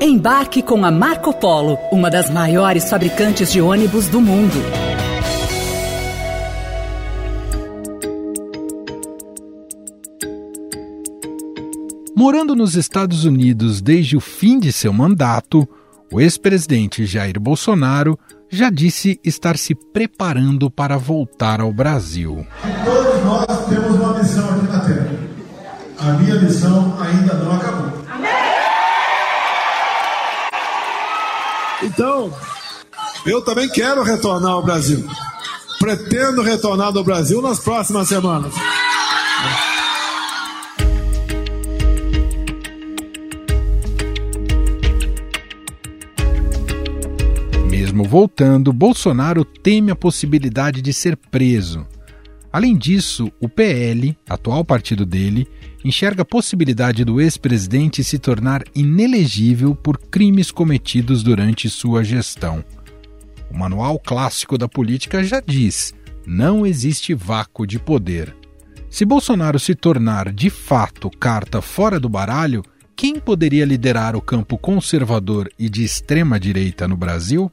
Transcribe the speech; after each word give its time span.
Embarque 0.00 0.60
com 0.60 0.84
a 0.84 0.90
Marco 0.90 1.32
Polo, 1.32 1.78
uma 1.90 2.10
das 2.10 2.28
maiores 2.28 2.90
fabricantes 2.90 3.50
de 3.50 3.62
ônibus 3.62 4.08
do 4.08 4.20
mundo. 4.20 4.54
Morando 12.14 12.54
nos 12.54 12.76
Estados 12.76 13.24
Unidos 13.24 13.80
desde 13.80 14.18
o 14.18 14.20
fim 14.20 14.58
de 14.58 14.70
seu 14.70 14.92
mandato, 14.92 15.66
o 16.12 16.20
ex-presidente 16.20 17.06
Jair 17.06 17.40
Bolsonaro 17.40 18.18
já 18.50 18.68
disse 18.68 19.18
estar 19.24 19.56
se 19.56 19.74
preparando 19.74 20.70
para 20.70 20.98
voltar 20.98 21.58
ao 21.58 21.72
Brasil. 21.72 22.46
Todos 22.84 23.24
nós 23.24 23.66
temos 23.66 23.98
uma 23.98 24.18
missão 24.18 24.46
aqui 24.50 24.66
na 24.66 24.80
Terra. 24.80 25.08
A 25.98 26.12
minha 26.12 26.34
missão 26.38 26.94
ainda 27.00 27.32
não 27.34 27.56
acabou. 27.56 27.95
Então, 31.82 32.32
eu 33.26 33.42
também 33.42 33.68
quero 33.68 34.02
retornar 34.02 34.52
ao 34.52 34.62
Brasil. 34.62 35.06
Pretendo 35.78 36.42
retornar 36.42 36.96
ao 36.96 37.04
Brasil 37.04 37.42
nas 37.42 37.58
próximas 37.58 38.08
semanas. 38.08 38.54
Mesmo 47.70 48.04
voltando, 48.04 48.72
Bolsonaro 48.72 49.44
teme 49.44 49.90
a 49.90 49.96
possibilidade 49.96 50.80
de 50.80 50.92
ser 50.92 51.16
preso. 51.16 51.86
Além 52.52 52.76
disso, 52.76 53.30
o 53.40 53.48
PL, 53.48 54.16
atual 54.28 54.64
partido 54.64 55.04
dele, 55.04 55.46
enxerga 55.84 56.22
a 56.22 56.24
possibilidade 56.24 57.04
do 57.04 57.20
ex-presidente 57.20 58.02
se 58.02 58.18
tornar 58.18 58.64
inelegível 58.74 59.74
por 59.74 59.98
crimes 59.98 60.50
cometidos 60.50 61.22
durante 61.22 61.68
sua 61.68 62.02
gestão. 62.02 62.64
O 63.50 63.58
manual 63.58 63.98
clássico 63.98 64.56
da 64.56 64.68
política 64.68 65.22
já 65.22 65.40
diz: 65.40 65.94
não 66.26 66.66
existe 66.66 67.14
vácuo 67.14 67.66
de 67.66 67.78
poder. 67.78 68.34
Se 68.90 69.04
Bolsonaro 69.04 69.58
se 69.58 69.74
tornar 69.74 70.32
de 70.32 70.48
fato 70.48 71.10
carta 71.10 71.60
fora 71.60 72.00
do 72.00 72.08
baralho, 72.08 72.64
quem 72.96 73.20
poderia 73.20 73.64
liderar 73.64 74.16
o 74.16 74.22
campo 74.22 74.56
conservador 74.56 75.50
e 75.58 75.68
de 75.68 75.84
extrema 75.84 76.40
direita 76.40 76.88
no 76.88 76.96
Brasil? 76.96 77.52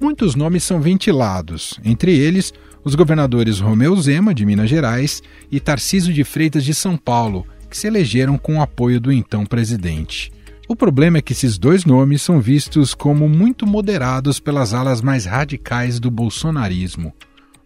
Muitos 0.00 0.34
nomes 0.34 0.64
são 0.64 0.80
ventilados, 0.80 1.78
entre 1.84 2.16
eles 2.16 2.52
os 2.88 2.94
governadores 2.94 3.60
Romeu 3.60 3.94
Zema, 3.96 4.34
de 4.34 4.46
Minas 4.46 4.70
Gerais, 4.70 5.22
e 5.52 5.60
Tarciso 5.60 6.10
de 6.10 6.24
Freitas, 6.24 6.64
de 6.64 6.72
São 6.72 6.96
Paulo, 6.96 7.46
que 7.68 7.76
se 7.76 7.86
elegeram 7.86 8.38
com 8.38 8.56
o 8.56 8.62
apoio 8.62 8.98
do 8.98 9.12
então 9.12 9.44
presidente. 9.44 10.32
O 10.66 10.74
problema 10.74 11.18
é 11.18 11.22
que 11.22 11.34
esses 11.34 11.58
dois 11.58 11.84
nomes 11.84 12.22
são 12.22 12.40
vistos 12.40 12.94
como 12.94 13.28
muito 13.28 13.66
moderados 13.66 14.40
pelas 14.40 14.72
alas 14.72 15.02
mais 15.02 15.26
radicais 15.26 16.00
do 16.00 16.10
bolsonarismo. 16.10 17.12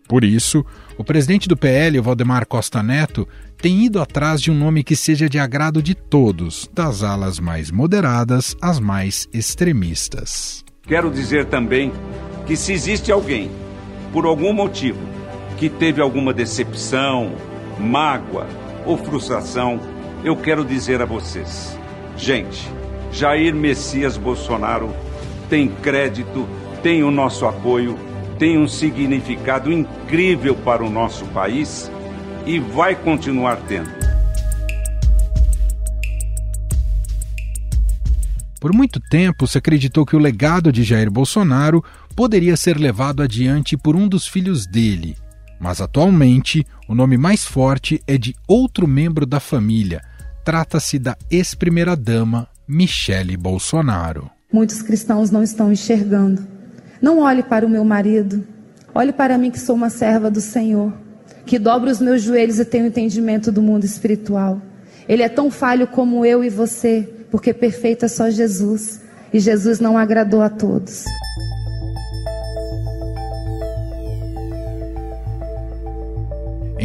Por 0.09 0.25
isso, 0.25 0.67
o 0.99 1.05
presidente 1.05 1.49
do 1.49 1.57
PL, 1.57 2.01
Valdemar 2.01 2.45
Costa 2.45 2.83
Neto, 2.83 3.27
tem 3.57 3.85
ido 3.85 4.01
atrás 4.01 4.43
de 4.43 4.51
um 4.51 4.59
nome 4.59 4.83
que 4.83 4.97
seja 4.97 5.29
de 5.29 5.39
agrado 5.39 5.81
de 5.81 5.95
todos, 5.95 6.69
das 6.75 7.05
alas 7.05 7.39
mais 7.39 7.71
moderadas 7.71 8.57
às 8.61 8.81
mais 8.81 9.29
extremistas. 9.33 10.65
Quero 10.83 11.13
dizer 11.13 11.47
também 11.47 11.93
que 12.45 12.57
se 12.57 12.73
existe 12.73 13.13
alguém, 13.13 13.53
por 14.13 14.27
algum 14.27 14.53
motivo, 14.53 15.01
que 15.57 15.69
teve 15.69 16.01
alguma 16.01 16.33
decepção, 16.33 17.33
mágoa 17.79 18.47
ou 18.85 18.97
frustração, 18.97 19.81
eu 20.23 20.37
quero 20.37 20.65
dizer 20.65 21.01
a 21.01 21.07
vocês: 21.07 21.79
gente, 22.17 22.69
Jair 23.11 23.55
Messias 23.55 24.17
Bolsonaro 24.17 24.95
tem 25.49 25.69
crédito, 25.69 26.47
tem 26.83 27.03
o 27.03 27.11
nosso 27.11 27.47
apoio, 27.47 27.99
tem 28.39 28.59
um 28.59 28.69
significado 28.69 29.73
incrível 29.73 30.55
para 30.55 30.85
o 30.85 30.91
nosso 30.91 31.25
país 31.27 31.91
e 32.47 32.59
vai 32.59 32.95
continuar 32.95 33.57
tendo. 33.69 34.03
Por 38.63 38.73
muito 38.73 39.01
tempo 39.01 39.45
se 39.49 39.59
acreditou 39.59 40.07
que 40.07 40.15
o 40.15 40.21
legado 40.21 40.71
de 40.71 40.85
Jair 40.85 41.11
Bolsonaro 41.11 41.85
poderia 42.13 42.57
ser 42.57 42.79
levado 42.79 43.23
adiante 43.23 43.77
por 43.77 43.97
um 43.97 44.07
dos 44.07 44.27
filhos 44.27 44.67
dele. 44.67 45.17
Mas 45.59 45.81
atualmente, 45.81 46.67
o 46.89 46.95
nome 46.95 47.17
mais 47.17 47.45
forte 47.45 48.03
é 48.07 48.19
de 48.19 48.35
outro 48.47 48.87
membro 48.87 49.25
da 49.25 49.41
família. 49.41 50.03
Trata-se 50.45 50.99
da 50.99 51.17
ex-primeira-dama 51.31 52.49
Michele 52.67 53.37
Bolsonaro. 53.37 54.31
Muitos 54.53 54.83
cristãos 54.83 55.31
não 55.31 55.43
estão 55.43 55.73
enxergando. 55.73 56.47
Não 57.01 57.21
olhe 57.21 57.43
para 57.43 57.65
o 57.65 57.69
meu 57.69 57.85
marido. 57.85 58.45
Olhe 58.95 59.13
para 59.13 59.39
mim 59.39 59.51
que 59.51 59.59
sou 59.59 59.75
uma 59.75 59.89
serva 59.89 60.31
do 60.31 60.41
Senhor, 60.41 60.93
que 61.47 61.59
dobro 61.59 61.91
os 61.91 62.01
meus 62.01 62.23
joelhos 62.23 62.59
e 62.59 62.65
tenho 62.65 62.87
entendimento 62.87 63.51
do 63.51 63.63
mundo 63.63 63.85
espiritual. 63.85 64.61
Ele 65.09 65.23
é 65.23 65.29
tão 65.29 65.51
falho 65.51 65.87
como 65.87 66.27
eu 66.27 66.45
e 66.45 66.51
você, 66.51 67.09
porque 67.31 67.55
perfeito 67.55 68.05
é 68.05 68.09
só 68.09 68.29
Jesus. 68.29 69.01
E 69.33 69.41
Jesus 69.41 69.81
não 69.81 69.97
agradou 69.97 70.43
a 70.43 70.51
todos. 70.51 71.05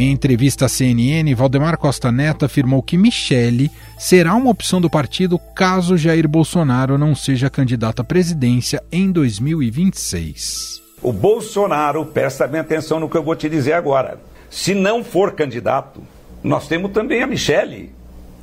Em 0.00 0.12
entrevista 0.12 0.66
à 0.66 0.68
CNN, 0.68 1.34
Valdemar 1.34 1.76
Costa 1.76 2.12
Neto 2.12 2.44
afirmou 2.44 2.80
que 2.80 2.96
Michele 2.96 3.68
será 3.98 4.32
uma 4.36 4.48
opção 4.48 4.80
do 4.80 4.88
partido 4.88 5.40
caso 5.56 5.96
Jair 5.96 6.28
Bolsonaro 6.28 6.96
não 6.96 7.16
seja 7.16 7.50
candidato 7.50 7.98
à 7.98 8.04
presidência 8.04 8.80
em 8.92 9.10
2026. 9.10 10.80
O 11.02 11.12
Bolsonaro, 11.12 12.06
presta 12.06 12.46
bem 12.46 12.60
atenção 12.60 13.00
no 13.00 13.10
que 13.10 13.16
eu 13.16 13.24
vou 13.24 13.34
te 13.34 13.48
dizer 13.48 13.72
agora. 13.72 14.20
Se 14.48 14.72
não 14.72 15.02
for 15.02 15.32
candidato, 15.32 16.00
nós 16.44 16.68
temos 16.68 16.92
também 16.92 17.20
a 17.20 17.26
Michele. 17.26 17.92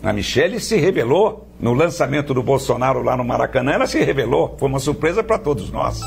A 0.04 0.12
Michele 0.12 0.60
se 0.60 0.76
revelou 0.76 1.48
no 1.58 1.74
lançamento 1.74 2.34
do 2.34 2.44
Bolsonaro 2.44 3.02
lá 3.02 3.16
no 3.16 3.24
Maracanã, 3.24 3.72
ela 3.72 3.88
se 3.88 4.04
revelou. 4.04 4.58
Foi 4.60 4.68
uma 4.68 4.80
surpresa 4.80 5.24
para 5.24 5.40
todos 5.40 5.72
nós. 5.72 6.02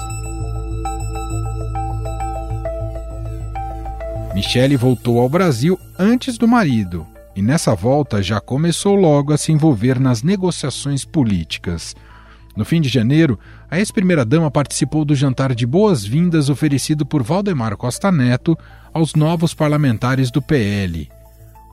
Michele 4.38 4.76
voltou 4.76 5.18
ao 5.18 5.28
Brasil 5.28 5.76
antes 5.98 6.38
do 6.38 6.46
marido 6.46 7.04
e 7.34 7.42
nessa 7.42 7.74
volta 7.74 8.22
já 8.22 8.40
começou 8.40 8.94
logo 8.94 9.32
a 9.32 9.36
se 9.36 9.50
envolver 9.50 9.98
nas 9.98 10.22
negociações 10.22 11.04
políticas. 11.04 11.96
No 12.56 12.64
fim 12.64 12.80
de 12.80 12.88
janeiro, 12.88 13.36
a 13.68 13.80
ex-primeira-dama 13.80 14.48
participou 14.48 15.04
do 15.04 15.12
jantar 15.12 15.56
de 15.56 15.66
boas-vindas 15.66 16.48
oferecido 16.48 17.04
por 17.04 17.20
Valdemar 17.20 17.76
Costa 17.76 18.12
Neto 18.12 18.56
aos 18.94 19.16
novos 19.16 19.54
parlamentares 19.54 20.30
do 20.30 20.40
PL. 20.40 21.10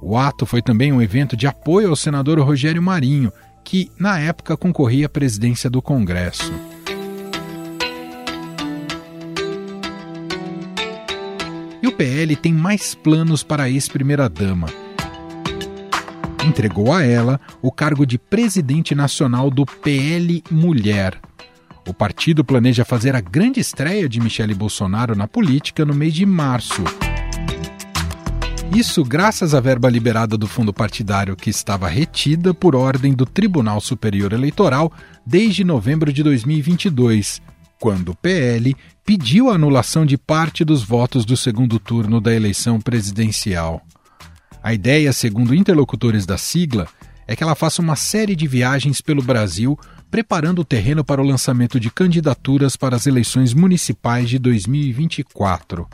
O 0.01 0.17
ato 0.17 0.43
foi 0.43 0.59
também 0.59 0.91
um 0.91 1.03
evento 1.03 1.37
de 1.37 1.45
apoio 1.45 1.91
ao 1.91 1.95
senador 1.95 2.39
Rogério 2.39 2.81
Marinho, 2.81 3.31
que, 3.63 3.91
na 3.99 4.17
época, 4.17 4.57
concorria 4.57 5.05
à 5.05 5.09
presidência 5.09 5.69
do 5.69 5.83
Congresso. 5.83 6.51
PL 11.97 12.35
tem 12.35 12.53
mais 12.53 12.93
planos 12.93 13.41
para 13.41 13.63
a 13.63 13.69
ex-primeira-dama. 13.69 14.67
Entregou 16.45 16.91
a 16.91 17.03
ela 17.03 17.39
o 17.61 17.71
cargo 17.71 18.05
de 18.05 18.17
presidente 18.17 18.93
nacional 18.93 19.49
do 19.49 19.65
PL 19.65 20.43
Mulher. 20.51 21.19
O 21.87 21.93
partido 21.93 22.43
planeja 22.43 22.83
fazer 22.83 23.15
a 23.15 23.21
grande 23.21 23.61
estreia 23.61 24.09
de 24.09 24.19
Michele 24.19 24.53
Bolsonaro 24.53 25.15
na 25.15 25.27
política 25.27 25.85
no 25.85 25.93
mês 25.93 26.13
de 26.13 26.25
março. 26.25 26.83
Isso 28.75 29.03
graças 29.05 29.53
à 29.53 29.61
verba 29.61 29.89
liberada 29.89 30.37
do 30.37 30.47
fundo 30.47 30.73
partidário 30.73 31.35
que 31.35 31.49
estava 31.49 31.87
retida 31.87 32.53
por 32.53 32.75
ordem 32.75 33.13
do 33.13 33.25
Tribunal 33.25 33.79
Superior 33.79 34.33
Eleitoral 34.33 34.91
desde 35.25 35.63
novembro 35.63 36.11
de 36.11 36.21
2022, 36.21 37.41
quando 37.79 38.09
o 38.09 38.15
PL 38.15 38.75
pediu 39.05 39.49
a 39.49 39.55
anulação 39.55 40.05
de 40.05 40.17
parte 40.17 40.65
dos 40.65 40.83
votos 40.83 41.25
do 41.25 41.37
segundo 41.37 41.79
turno 41.79 42.19
da 42.19 42.33
eleição 42.33 42.79
presidencial. 42.79 43.81
A 44.63 44.73
ideia, 44.73 45.13
segundo 45.13 45.53
interlocutores 45.53 46.25
da 46.25 46.37
sigla, 46.37 46.87
é 47.27 47.35
que 47.35 47.43
ela 47.43 47.55
faça 47.55 47.81
uma 47.81 47.95
série 47.95 48.35
de 48.35 48.47
viagens 48.47 49.01
pelo 49.01 49.21
Brasil, 49.21 49.77
preparando 50.09 50.59
o 50.59 50.65
terreno 50.65 51.03
para 51.03 51.21
o 51.21 51.25
lançamento 51.25 51.79
de 51.79 51.91
candidaturas 51.91 52.75
para 52.75 52.95
as 52.95 53.05
eleições 53.05 53.53
municipais 53.53 54.29
de 54.29 54.39
2024. 54.39 55.87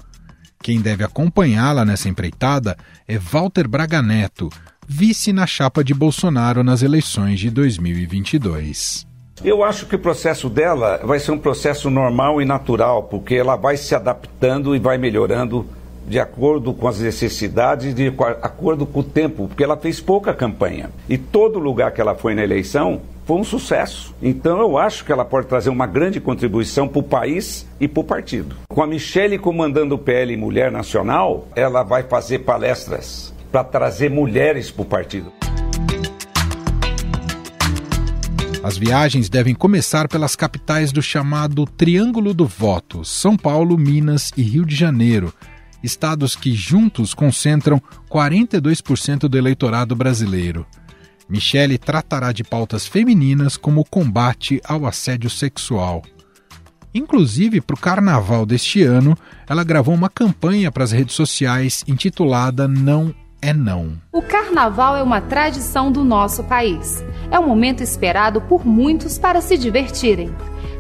Quem 0.63 0.79
deve 0.79 1.03
acompanhá-la 1.03 1.83
nessa 1.83 2.07
empreitada 2.07 2.77
é 3.07 3.17
Walter 3.17 3.67
Braga 3.67 4.01
Neto, 4.01 4.49
vice 4.87 5.33
na 5.33 5.47
chapa 5.47 5.83
de 5.83 5.93
Bolsonaro 5.93 6.63
nas 6.63 6.81
eleições 6.81 7.39
de 7.39 7.49
2022. 7.49 9.10
Eu 9.43 9.63
acho 9.63 9.87
que 9.87 9.95
o 9.95 9.99
processo 9.99 10.47
dela 10.49 10.99
vai 11.03 11.19
ser 11.19 11.31
um 11.31 11.37
processo 11.37 11.89
normal 11.89 12.39
e 12.39 12.45
natural, 12.45 13.03
porque 13.03 13.33
ela 13.33 13.55
vai 13.55 13.75
se 13.75 13.95
adaptando 13.95 14.75
e 14.75 14.79
vai 14.79 14.99
melhorando 14.99 15.65
de 16.07 16.19
acordo 16.19 16.73
com 16.73 16.87
as 16.87 16.99
necessidades, 16.99 17.95
de 17.95 18.13
acordo 18.41 18.85
com 18.85 18.99
o 18.99 19.03
tempo, 19.03 19.47
porque 19.47 19.63
ela 19.63 19.75
fez 19.75 19.99
pouca 19.99 20.31
campanha. 20.31 20.91
E 21.09 21.17
todo 21.17 21.57
lugar 21.57 21.91
que 21.91 21.99
ela 21.99 22.13
foi 22.13 22.35
na 22.35 22.43
eleição, 22.43 23.01
foi 23.25 23.37
um 23.37 23.43
sucesso. 23.43 24.13
Então 24.21 24.59
eu 24.59 24.77
acho 24.77 25.03
que 25.03 25.11
ela 25.11 25.25
pode 25.25 25.47
trazer 25.47 25.71
uma 25.71 25.87
grande 25.87 26.19
contribuição 26.19 26.87
para 26.87 26.99
o 26.99 27.03
país 27.03 27.65
e 27.79 27.87
para 27.87 28.01
o 28.01 28.03
partido. 28.03 28.55
Com 28.69 28.83
a 28.83 28.87
Michele 28.87 29.39
comandando 29.39 29.95
o 29.95 29.99
PL 29.99 30.37
Mulher 30.37 30.71
Nacional, 30.71 31.47
ela 31.55 31.81
vai 31.81 32.03
fazer 32.03 32.39
palestras 32.39 33.33
para 33.51 33.63
trazer 33.63 34.11
mulheres 34.11 34.69
para 34.69 34.83
o 34.83 34.85
partido. 34.85 35.40
As 38.63 38.77
viagens 38.77 39.27
devem 39.27 39.55
começar 39.55 40.07
pelas 40.07 40.35
capitais 40.35 40.91
do 40.91 41.01
chamado 41.01 41.65
Triângulo 41.65 42.31
do 42.31 42.45
Voto: 42.45 43.03
São 43.03 43.35
Paulo, 43.35 43.75
Minas 43.75 44.31
e 44.37 44.43
Rio 44.43 44.65
de 44.65 44.75
Janeiro, 44.75 45.33
estados 45.83 46.35
que 46.35 46.53
juntos 46.53 47.15
concentram 47.15 47.81
42% 48.07 49.21
do 49.21 49.35
eleitorado 49.35 49.95
brasileiro. 49.95 50.65
Michele 51.27 51.77
tratará 51.79 52.31
de 52.31 52.43
pautas 52.43 52.85
femininas 52.85 53.57
como 53.57 53.81
o 53.81 53.85
combate 53.85 54.61
ao 54.63 54.85
assédio 54.85 55.29
sexual. 55.29 56.03
Inclusive, 56.93 57.61
para 57.61 57.73
o 57.73 57.79
carnaval 57.79 58.45
deste 58.45 58.83
ano, 58.83 59.17
ela 59.47 59.63
gravou 59.63 59.95
uma 59.95 60.09
campanha 60.09 60.71
para 60.71 60.83
as 60.83 60.91
redes 60.91 61.15
sociais 61.15 61.83
intitulada 61.87 62.67
Não 62.67 63.15
é 63.41 63.53
Não. 63.53 63.93
O 64.11 64.21
carnaval 64.21 64.95
é 64.95 65.01
uma 65.01 65.19
tradição 65.19 65.91
do 65.91 66.03
nosso 66.03 66.43
país. 66.43 67.03
É 67.31 67.39
um 67.39 67.47
momento 67.47 67.81
esperado 67.81 68.39
por 68.41 68.65
muitos 68.65 69.17
para 69.17 69.41
se 69.41 69.57
divertirem. 69.57 70.33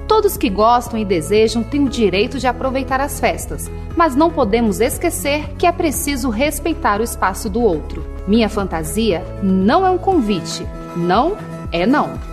Todos 0.07 0.37
que 0.37 0.49
gostam 0.49 0.99
e 0.99 1.05
desejam 1.05 1.63
têm 1.63 1.85
o 1.85 1.89
direito 1.89 2.37
de 2.37 2.45
aproveitar 2.45 2.99
as 2.99 3.19
festas, 3.19 3.71
mas 3.95 4.15
não 4.15 4.29
podemos 4.29 4.79
esquecer 4.79 5.55
que 5.57 5.65
é 5.65 5.71
preciso 5.71 6.29
respeitar 6.29 6.99
o 6.99 7.03
espaço 7.03 7.49
do 7.49 7.61
outro. 7.61 8.05
Minha 8.27 8.49
fantasia 8.49 9.23
não 9.41 9.85
é 9.85 9.89
um 9.89 9.97
convite. 9.97 10.67
Não 10.95 11.37
é 11.71 11.85
não. 11.85 12.30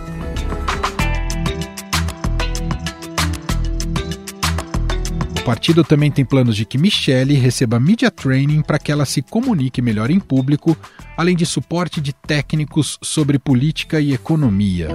Partido 5.49 5.83
também 5.83 6.11
tem 6.11 6.23
planos 6.23 6.55
de 6.55 6.63
que 6.63 6.77
Michele 6.77 7.33
receba 7.33 7.79
media 7.79 8.11
training 8.11 8.61
para 8.61 8.77
que 8.77 8.91
ela 8.91 9.03
se 9.03 9.19
comunique 9.23 9.81
melhor 9.81 10.11
em 10.11 10.19
público, 10.19 10.77
além 11.17 11.35
de 11.35 11.43
suporte 11.43 11.99
de 11.99 12.13
técnicos 12.13 12.99
sobre 13.01 13.39
política 13.39 13.99
e 13.99 14.13
economia. 14.13 14.89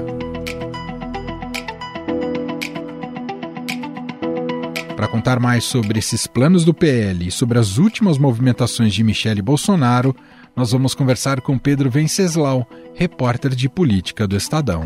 Para 4.94 5.08
contar 5.08 5.40
mais 5.40 5.64
sobre 5.64 5.98
esses 5.98 6.24
planos 6.28 6.64
do 6.64 6.72
PL 6.72 7.26
e 7.26 7.32
sobre 7.32 7.58
as 7.58 7.76
últimas 7.76 8.16
movimentações 8.16 8.94
de 8.94 9.02
Michele 9.02 9.42
Bolsonaro, 9.42 10.14
nós 10.54 10.70
vamos 10.70 10.94
conversar 10.94 11.40
com 11.40 11.58
Pedro 11.58 11.90
Venceslau, 11.90 12.64
repórter 12.94 13.56
de 13.56 13.68
política 13.68 14.24
do 14.24 14.36
Estadão. 14.36 14.84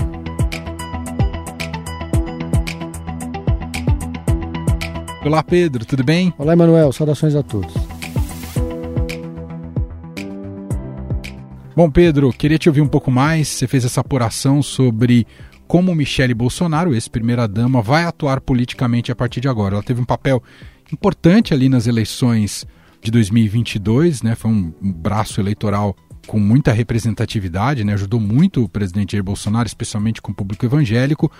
Olá, 5.28 5.42
Pedro, 5.42 5.84
tudo 5.84 6.02
bem? 6.02 6.32
Olá, 6.38 6.54
Emanuel, 6.54 6.90
saudações 6.90 7.34
a 7.34 7.42
todos. 7.42 7.70
Bom, 11.76 11.90
Pedro, 11.90 12.32
queria 12.32 12.56
te 12.56 12.66
ouvir 12.66 12.80
um 12.80 12.88
pouco 12.88 13.10
mais. 13.10 13.46
Você 13.46 13.66
fez 13.66 13.84
essa 13.84 14.00
apuração 14.00 14.62
sobre 14.62 15.26
como 15.66 15.94
Michele 15.94 16.32
Bolsonaro, 16.32 16.94
ex-primeira-dama, 16.94 17.82
vai 17.82 18.04
atuar 18.04 18.40
politicamente 18.40 19.12
a 19.12 19.14
partir 19.14 19.42
de 19.42 19.48
agora. 19.48 19.74
Ela 19.74 19.82
teve 19.82 20.00
um 20.00 20.06
papel 20.06 20.42
importante 20.90 21.52
ali 21.52 21.68
nas 21.68 21.86
eleições 21.86 22.66
de 23.02 23.10
2022, 23.10 24.22
né? 24.22 24.34
Foi 24.34 24.50
um, 24.50 24.72
um 24.82 24.90
braço 24.90 25.42
eleitoral 25.42 25.94
com 26.26 26.40
muita 26.40 26.72
representatividade, 26.72 27.84
né? 27.84 27.92
Ajudou 27.92 28.18
muito 28.18 28.64
o 28.64 28.68
presidente 28.68 29.12
Jair 29.12 29.22
Bolsonaro, 29.22 29.66
especialmente 29.66 30.22
com 30.22 30.32
o 30.32 30.34
público 30.34 30.64
evangélico, 30.64 31.30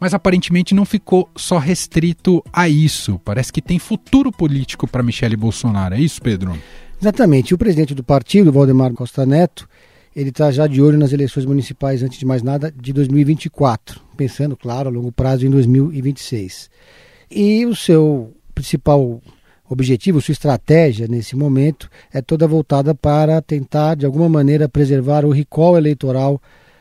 mas 0.00 0.14
aparentemente 0.14 0.74
não 0.74 0.84
ficou 0.84 1.30
só 1.36 1.58
restrito 1.58 2.42
a 2.52 2.68
isso. 2.68 3.20
Parece 3.24 3.52
que 3.52 3.62
tem 3.62 3.78
futuro 3.78 4.30
político 4.30 4.86
para 4.86 5.02
Michele 5.02 5.36
Bolsonaro. 5.36 5.94
É 5.94 6.00
isso, 6.00 6.20
Pedro? 6.20 6.56
Exatamente. 7.00 7.54
O 7.54 7.58
presidente 7.58 7.94
do 7.94 8.02
partido, 8.02 8.52
Valdemar 8.52 8.92
Costa 8.92 9.26
Neto, 9.26 9.68
ele 10.14 10.30
está 10.30 10.50
já 10.50 10.66
de 10.66 10.80
olho 10.80 10.98
nas 10.98 11.12
eleições 11.12 11.44
municipais, 11.44 12.02
antes 12.02 12.18
de 12.18 12.24
mais 12.24 12.42
nada, 12.42 12.72
de 12.74 12.92
2024, 12.92 14.00
pensando, 14.16 14.56
claro, 14.56 14.88
a 14.88 14.92
longo 14.92 15.12
prazo 15.12 15.46
em 15.46 15.50
2026. 15.50 16.70
E 17.30 17.66
o 17.66 17.76
seu 17.76 18.34
principal 18.54 19.20
objetivo, 19.68 20.20
sua 20.20 20.32
estratégia 20.32 21.06
nesse 21.06 21.36
momento 21.36 21.90
é 22.12 22.22
toda 22.22 22.46
voltada 22.46 22.94
para 22.94 23.42
tentar, 23.42 23.96
de 23.96 24.06
alguma 24.06 24.28
maneira, 24.28 24.68
preservar 24.68 25.24
o 25.24 25.30
recall 25.30 25.76
eleitoral 25.76 26.40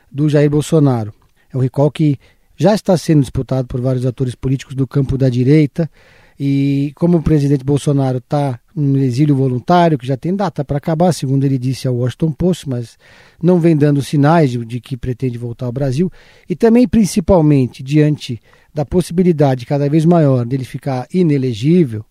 do 0.09 0.29
Jair 0.29 0.49
Bolsonaro. 0.49 1.13
É 1.53 1.57
um 1.57 1.61
recall 1.61 1.91
que 1.91 2.17
já 2.57 2.73
está 2.73 2.97
sendo 2.97 3.21
disputado 3.21 3.67
por 3.67 3.81
vários 3.81 4.05
atores 4.05 4.35
políticos 4.35 4.75
do 4.75 4.87
campo 4.87 5.17
da 5.17 5.29
direita, 5.29 5.89
e 6.37 6.91
como 6.95 7.17
o 7.17 7.23
presidente 7.23 7.63
Bolsonaro 7.63 8.17
está 8.17 8.59
no 8.75 8.97
exílio 8.97 9.35
voluntário, 9.35 9.97
que 9.97 10.05
já 10.05 10.17
tem 10.17 10.35
data 10.35 10.65
para 10.65 10.77
acabar, 10.77 11.13
segundo 11.13 11.45
ele 11.45 11.57
disse 11.57 11.87
ao 11.87 11.95
Washington 11.95 12.31
Post, 12.33 12.67
mas 12.67 12.97
não 13.41 13.57
vem 13.57 13.75
dando 13.75 14.01
sinais 14.01 14.51
de, 14.51 14.81
que 14.81 14.97
pretende 14.97 15.37
voltar 15.37 15.65
ao 15.65 15.71
Brasil, 15.71 16.11
e 16.49 16.55
também 16.55 16.87
principalmente 16.87 17.81
diante 17.81 18.41
da 18.73 18.85
possibilidade 18.85 19.65
cada 19.65 19.89
vez 19.89 20.03
maior 20.03 20.45
dele 20.45 20.65
ficar 20.65 21.07
inelegível, 21.13 22.03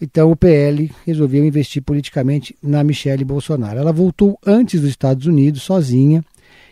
então 0.00 0.32
o 0.32 0.36
PL 0.36 0.90
resolveu 1.06 1.44
investir 1.44 1.82
politicamente 1.82 2.56
na 2.62 2.82
Michelle 2.82 3.22
Bolsonaro. 3.22 3.78
Ela 3.78 3.92
voltou 3.92 4.38
antes 4.44 4.80
dos 4.80 4.88
Estados 4.88 5.26
Unidos 5.26 5.62
sozinha 5.62 6.24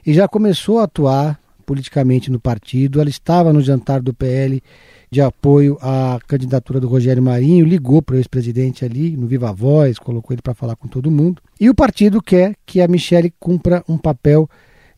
e 0.04 0.14
já 0.14 0.26
começou 0.26 0.78
a 0.78 0.84
atuar 0.84 1.38
politicamente 1.68 2.30
no 2.30 2.40
partido. 2.40 2.98
Ela 2.98 3.10
estava 3.10 3.52
no 3.52 3.60
jantar 3.60 4.00
do 4.00 4.14
PL 4.14 4.62
de 5.10 5.20
apoio 5.20 5.76
à 5.82 6.18
candidatura 6.26 6.80
do 6.80 6.88
Rogério 6.88 7.22
Marinho, 7.22 7.66
ligou 7.66 8.00
para 8.00 8.14
o 8.14 8.18
ex-presidente 8.18 8.86
ali 8.86 9.14
no 9.14 9.26
Viva 9.26 9.52
Voz, 9.52 9.98
colocou 9.98 10.34
ele 10.34 10.40
para 10.40 10.54
falar 10.54 10.76
com 10.76 10.88
todo 10.88 11.10
mundo. 11.10 11.42
E 11.60 11.68
o 11.68 11.74
partido 11.74 12.22
quer 12.22 12.54
que 12.64 12.80
a 12.80 12.88
Michele 12.88 13.30
cumpra 13.38 13.84
um 13.86 13.98
papel 13.98 14.48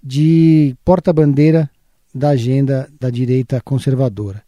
de 0.00 0.76
porta-bandeira 0.84 1.68
da 2.14 2.30
agenda 2.30 2.88
da 3.00 3.10
direita 3.10 3.60
conservadora. 3.60 4.40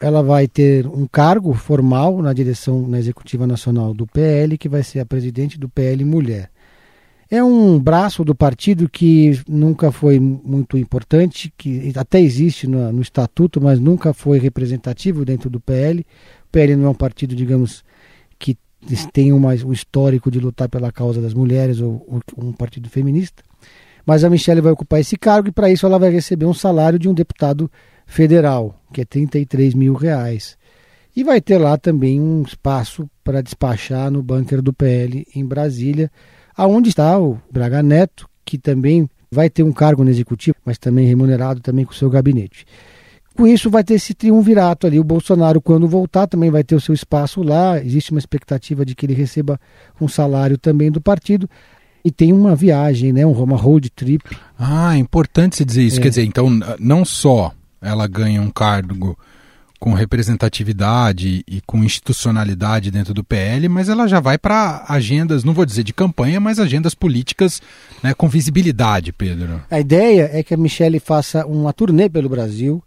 Ela 0.00 0.22
vai 0.22 0.46
ter 0.46 0.86
um 0.86 1.08
cargo 1.08 1.52
formal 1.54 2.22
na 2.22 2.32
direção 2.32 2.86
na 2.86 3.00
executiva 3.00 3.48
nacional 3.48 3.92
do 3.92 4.06
PL, 4.06 4.56
que 4.56 4.68
vai 4.68 4.84
ser 4.84 5.00
a 5.00 5.06
presidente 5.06 5.58
do 5.58 5.68
PL 5.68 6.04
Mulher. 6.04 6.50
É 7.30 7.44
um 7.44 7.78
braço 7.78 8.24
do 8.24 8.34
partido 8.34 8.88
que 8.88 9.38
nunca 9.46 9.92
foi 9.92 10.18
muito 10.18 10.78
importante, 10.78 11.52
que 11.58 11.92
até 11.94 12.18
existe 12.18 12.66
no, 12.66 12.90
no, 12.90 13.02
estatuto, 13.02 13.60
mas 13.60 13.78
nunca 13.78 14.14
foi 14.14 14.38
representativo 14.38 15.26
dentro 15.26 15.50
do 15.50 15.60
PL. 15.60 16.00
O 16.00 16.50
PL 16.50 16.74
não 16.76 16.86
é 16.86 16.88
um 16.88 16.94
partido, 16.94 17.36
digamos, 17.36 17.84
que 18.38 18.56
tem 19.12 19.30
uma, 19.30 19.50
um 19.50 19.72
histórico 19.72 20.30
de 20.30 20.40
lutar 20.40 20.70
pela 20.70 20.90
causa 20.90 21.20
das 21.20 21.34
mulheres 21.34 21.80
ou, 21.80 22.22
ou 22.34 22.44
um 22.44 22.52
partido 22.52 22.88
feminista. 22.88 23.42
Mas 24.06 24.24
a 24.24 24.30
Michelle 24.30 24.62
vai 24.62 24.72
ocupar 24.72 25.00
esse 25.00 25.18
cargo 25.18 25.48
e 25.48 25.52
para 25.52 25.70
isso 25.70 25.84
ela 25.84 25.98
vai 25.98 26.10
receber 26.10 26.46
um 26.46 26.54
salário 26.54 26.98
de 26.98 27.10
um 27.10 27.12
deputado 27.12 27.70
federal, 28.06 28.80
que 28.90 29.02
é 29.02 29.04
33 29.04 29.74
mil 29.74 29.92
reais. 29.92 30.56
E 31.14 31.22
vai 31.22 31.42
ter 31.42 31.58
lá 31.58 31.76
também 31.76 32.18
um 32.18 32.40
espaço 32.40 33.06
para 33.22 33.42
despachar 33.42 34.10
no 34.10 34.22
bunker 34.22 34.62
do 34.62 34.72
PL 34.72 35.26
em 35.34 35.44
Brasília 35.44 36.10
aonde 36.58 36.88
está 36.88 37.16
o 37.16 37.38
Braga 37.50 37.82
Neto, 37.84 38.28
que 38.44 38.58
também 38.58 39.08
vai 39.30 39.48
ter 39.48 39.62
um 39.62 39.70
cargo 39.70 40.02
no 40.02 40.10
executivo, 40.10 40.56
mas 40.64 40.76
também 40.76 41.06
remunerado 41.06 41.60
também 41.60 41.84
com 41.84 41.92
o 41.92 41.94
seu 41.94 42.10
gabinete. 42.10 42.66
Com 43.36 43.46
isso 43.46 43.70
vai 43.70 43.84
ter 43.84 43.94
esse 43.94 44.14
triunvirato 44.14 44.84
ali. 44.84 44.98
O 44.98 45.04
Bolsonaro, 45.04 45.60
quando 45.60 45.86
voltar, 45.86 46.26
também 46.26 46.50
vai 46.50 46.64
ter 46.64 46.74
o 46.74 46.80
seu 46.80 46.92
espaço 46.92 47.40
lá. 47.40 47.78
Existe 47.78 48.10
uma 48.10 48.18
expectativa 48.18 48.84
de 48.84 48.96
que 48.96 49.06
ele 49.06 49.14
receba 49.14 49.60
um 50.00 50.08
salário 50.08 50.58
também 50.58 50.90
do 50.90 51.00
partido. 51.00 51.48
E 52.04 52.10
tem 52.10 52.32
uma 52.32 52.56
viagem, 52.56 53.12
né? 53.12 53.24
uma 53.24 53.56
road 53.56 53.90
trip. 53.90 54.36
Ah, 54.58 54.96
é 54.96 54.98
importante 54.98 55.56
se 55.56 55.64
dizer 55.64 55.82
isso. 55.82 56.00
É. 56.00 56.02
Quer 56.02 56.08
dizer, 56.08 56.24
então, 56.24 56.50
não 56.80 57.04
só 57.04 57.52
ela 57.80 58.08
ganha 58.08 58.42
um 58.42 58.50
cargo 58.50 59.16
com 59.78 59.92
representatividade 59.92 61.44
e 61.46 61.60
com 61.66 61.84
institucionalidade 61.84 62.90
dentro 62.90 63.14
do 63.14 63.22
PL, 63.22 63.68
mas 63.68 63.88
ela 63.88 64.08
já 64.08 64.18
vai 64.18 64.36
para 64.36 64.84
agendas, 64.88 65.44
não 65.44 65.54
vou 65.54 65.64
dizer 65.64 65.84
de 65.84 65.92
campanha, 65.92 66.40
mas 66.40 66.58
agendas 66.58 66.94
políticas 66.94 67.62
né, 68.02 68.12
com 68.12 68.28
visibilidade, 68.28 69.12
Pedro. 69.12 69.62
A 69.70 69.78
ideia 69.78 70.30
é 70.32 70.42
que 70.42 70.52
a 70.52 70.56
Michelle 70.56 70.98
faça 70.98 71.46
uma 71.46 71.72
turnê 71.72 72.08
pelo 72.08 72.28
Brasil, 72.28 72.82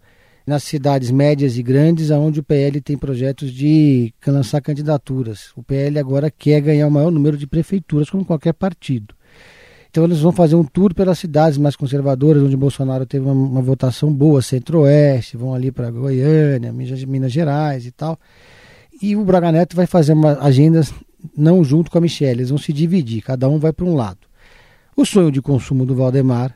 nas 0.46 0.64
cidades 0.64 1.12
médias 1.12 1.58
e 1.58 1.64
grandes, 1.64 2.10
onde 2.10 2.40
o 2.40 2.44
PL 2.44 2.82
tem 2.82 2.98
projetos 2.98 3.52
de 3.52 4.14
lançar 4.26 4.60
candidaturas. 4.62 5.52
O 5.56 5.64
PL 5.64 6.00
agora 6.00 6.32
quer 6.32 6.62
ganhar 6.62 6.88
o 6.88 6.92
maior 6.92 7.12
número 7.12 7.38
de 7.38 7.48
prefeituras, 7.48 8.10
como 8.10 8.26
qualquer 8.26 8.54
partido. 8.54 9.14
Então 9.92 10.06
eles 10.06 10.22
vão 10.22 10.32
fazer 10.32 10.56
um 10.56 10.64
tour 10.64 10.94
pelas 10.94 11.20
cidades 11.20 11.58
mais 11.58 11.76
conservadoras, 11.76 12.42
onde 12.42 12.56
Bolsonaro 12.56 13.06
teve 13.06 13.26
uma, 13.26 13.34
uma 13.34 13.62
votação 13.62 14.12
boa, 14.12 14.42
centro-oeste, 14.42 15.36
vão 15.36 15.54
ali 15.54 15.70
para 15.70 15.92
Goiânia, 15.92 16.72
Minas, 16.72 17.04
Minas 17.04 17.32
Gerais 17.32 17.86
e 17.86 17.92
tal. 17.92 18.18
E 19.02 19.18
o 19.18 19.26
Braga 19.26 19.52
Neto 19.52 19.76
vai 19.76 19.86
fazer 19.86 20.14
uma 20.14 20.40
agendas 20.40 20.94
não 21.36 21.62
junto 21.62 21.92
com 21.92 21.98
a 21.98 22.02
Michelle, 22.02 22.40
eles 22.40 22.50
vão 22.50 22.58
se 22.58 22.72
dividir, 22.72 23.22
cada 23.22 23.50
um 23.50 23.60
vai 23.60 23.74
para 23.74 23.86
um 23.86 23.94
lado. 23.94 24.20
O 24.96 25.06
sonho 25.06 25.30
de 25.30 25.42
consumo 25.42 25.86
do 25.86 25.94
Valdemar 25.94 26.56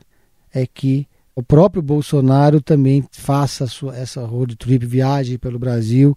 é 0.52 0.66
que 0.66 1.06
o 1.34 1.42
próprio 1.42 1.82
Bolsonaro 1.82 2.62
também 2.62 3.04
faça 3.12 3.66
sua, 3.66 3.94
essa 3.94 4.24
road 4.24 4.56
trip, 4.56 4.86
viagem 4.86 5.36
pelo 5.36 5.58
Brasil, 5.58 6.16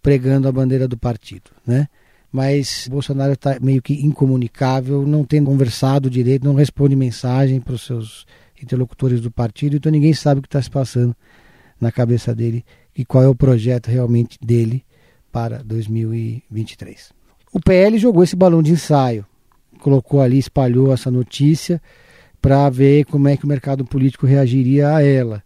pregando 0.00 0.46
a 0.46 0.52
bandeira 0.52 0.86
do 0.86 0.96
partido, 0.96 1.50
né? 1.66 1.88
Mas 2.32 2.88
Bolsonaro 2.90 3.34
está 3.34 3.58
meio 3.60 3.82
que 3.82 3.94
incomunicável, 4.04 5.06
não 5.06 5.22
tem 5.22 5.44
conversado 5.44 6.08
direito, 6.08 6.44
não 6.46 6.54
responde 6.54 6.96
mensagem 6.96 7.60
para 7.60 7.74
os 7.74 7.82
seus 7.82 8.26
interlocutores 8.60 9.20
do 9.20 9.30
partido, 9.30 9.76
então 9.76 9.92
ninguém 9.92 10.14
sabe 10.14 10.38
o 10.38 10.42
que 10.42 10.48
está 10.48 10.62
se 10.62 10.70
passando 10.70 11.14
na 11.78 11.92
cabeça 11.92 12.34
dele 12.34 12.64
e 12.96 13.04
qual 13.04 13.22
é 13.22 13.28
o 13.28 13.34
projeto 13.34 13.88
realmente 13.88 14.38
dele 14.40 14.82
para 15.30 15.62
2023. 15.62 17.12
O 17.52 17.60
PL 17.60 17.98
jogou 17.98 18.22
esse 18.22 18.36
balão 18.36 18.62
de 18.62 18.72
ensaio, 18.72 19.26
colocou 19.78 20.22
ali, 20.22 20.38
espalhou 20.38 20.92
essa 20.92 21.10
notícia 21.10 21.82
para 22.40 22.68
ver 22.70 23.04
como 23.04 23.28
é 23.28 23.36
que 23.36 23.44
o 23.44 23.48
mercado 23.48 23.84
político 23.84 24.26
reagiria 24.26 24.94
a 24.94 25.02
ela. 25.02 25.42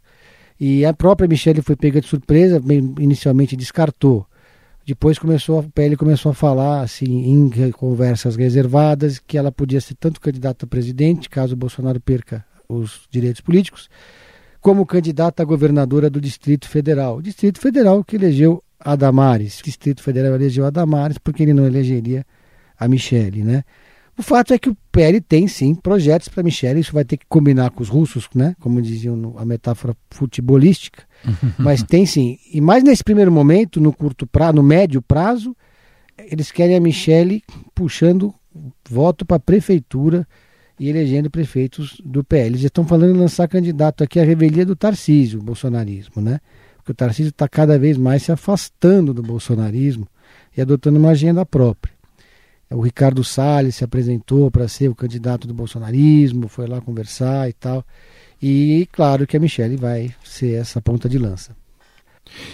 E 0.58 0.84
a 0.84 0.94
própria 0.94 1.28
Michelle 1.28 1.62
foi 1.62 1.76
pega 1.76 2.00
de 2.00 2.06
surpresa, 2.06 2.62
inicialmente 2.98 3.56
descartou. 3.56 4.26
Depois 4.86 5.18
começou, 5.18 5.58
o 5.58 5.68
PL 5.68 5.96
começou 5.96 6.30
a 6.30 6.34
falar 6.34 6.80
assim 6.80 7.24
em 7.24 7.72
conversas 7.72 8.36
reservadas 8.36 9.18
que 9.18 9.36
ela 9.36 9.50
podia 9.50 9.80
ser 9.80 9.96
tanto 9.96 10.20
candidata 10.20 10.64
a 10.64 10.68
presidente, 10.68 11.28
caso 11.28 11.54
o 11.54 11.56
Bolsonaro 11.56 12.00
perca 12.00 12.46
os 12.68 13.00
direitos 13.10 13.40
políticos, 13.40 13.90
como 14.60 14.86
candidata 14.86 15.42
a 15.42 15.46
governadora 15.46 16.08
do 16.08 16.20
Distrito 16.20 16.68
Federal. 16.68 17.20
Distrito 17.20 17.58
Federal 17.58 18.04
que 18.04 18.14
elegeu 18.14 18.62
a 18.78 18.94
Damares. 18.94 19.58
O 19.58 19.64
Distrito 19.64 20.04
Federal 20.04 20.36
elegeu 20.36 20.64
a 20.64 20.70
Damares 20.70 21.18
porque 21.18 21.42
ele 21.42 21.52
não 21.52 21.66
elegeria 21.66 22.24
a 22.78 22.86
Michele, 22.86 23.42
né? 23.42 23.64
O 24.18 24.22
fato 24.22 24.54
é 24.54 24.58
que 24.58 24.70
o 24.70 24.76
PL 24.90 25.20
tem 25.20 25.46
sim 25.46 25.74
projetos 25.74 26.28
para 26.28 26.42
Michele, 26.42 26.80
isso 26.80 26.92
vai 26.92 27.04
ter 27.04 27.18
que 27.18 27.26
combinar 27.28 27.70
com 27.70 27.82
os 27.82 27.88
russos, 27.88 28.28
né? 28.34 28.56
Como 28.60 28.80
diziam 28.80 29.34
a 29.36 29.44
metáfora 29.44 29.94
futebolística, 30.10 31.04
mas 31.58 31.82
tem 31.82 32.06
sim. 32.06 32.38
E 32.52 32.60
mais 32.60 32.82
nesse 32.82 33.04
primeiro 33.04 33.30
momento, 33.30 33.80
no 33.80 33.92
curto 33.92 34.26
prazo, 34.26 34.54
no 34.54 34.62
médio 34.62 35.02
prazo, 35.02 35.54
eles 36.18 36.50
querem 36.50 36.76
a 36.76 36.80
Michele 36.80 37.42
puxando 37.74 38.34
voto 38.88 39.26
para 39.26 39.36
a 39.36 39.40
prefeitura 39.40 40.26
e 40.80 40.88
elegendo 40.88 41.30
prefeitos 41.30 42.00
do 42.02 42.24
PL. 42.24 42.50
Eles 42.50 42.62
estão 42.62 42.86
falando 42.86 43.14
em 43.14 43.18
lançar 43.18 43.48
candidato 43.48 44.02
aqui 44.02 44.18
à 44.18 44.24
revelia 44.24 44.64
do 44.64 44.76
Tarcísio, 44.76 45.40
o 45.40 45.42
bolsonarismo, 45.42 46.22
né? 46.22 46.40
Porque 46.76 46.92
o 46.92 46.94
Tarcísio 46.94 47.30
está 47.30 47.48
cada 47.48 47.78
vez 47.78 47.96
mais 47.96 48.22
se 48.22 48.32
afastando 48.32 49.12
do 49.12 49.22
bolsonarismo 49.22 50.06
e 50.56 50.60
adotando 50.60 50.98
uma 50.98 51.10
agenda 51.10 51.44
própria. 51.44 51.95
O 52.70 52.80
Ricardo 52.80 53.22
Salles 53.22 53.76
se 53.76 53.84
apresentou 53.84 54.50
para 54.50 54.66
ser 54.66 54.88
o 54.88 54.94
candidato 54.94 55.46
do 55.46 55.54
bolsonarismo, 55.54 56.48
foi 56.48 56.66
lá 56.66 56.80
conversar 56.80 57.48
e 57.48 57.52
tal. 57.52 57.84
E 58.42 58.88
claro 58.92 59.26
que 59.26 59.36
a 59.36 59.40
Michelle 59.40 59.76
vai 59.76 60.12
ser 60.24 60.54
essa 60.54 60.80
ponta 60.80 61.08
de 61.08 61.18
lança. 61.18 61.56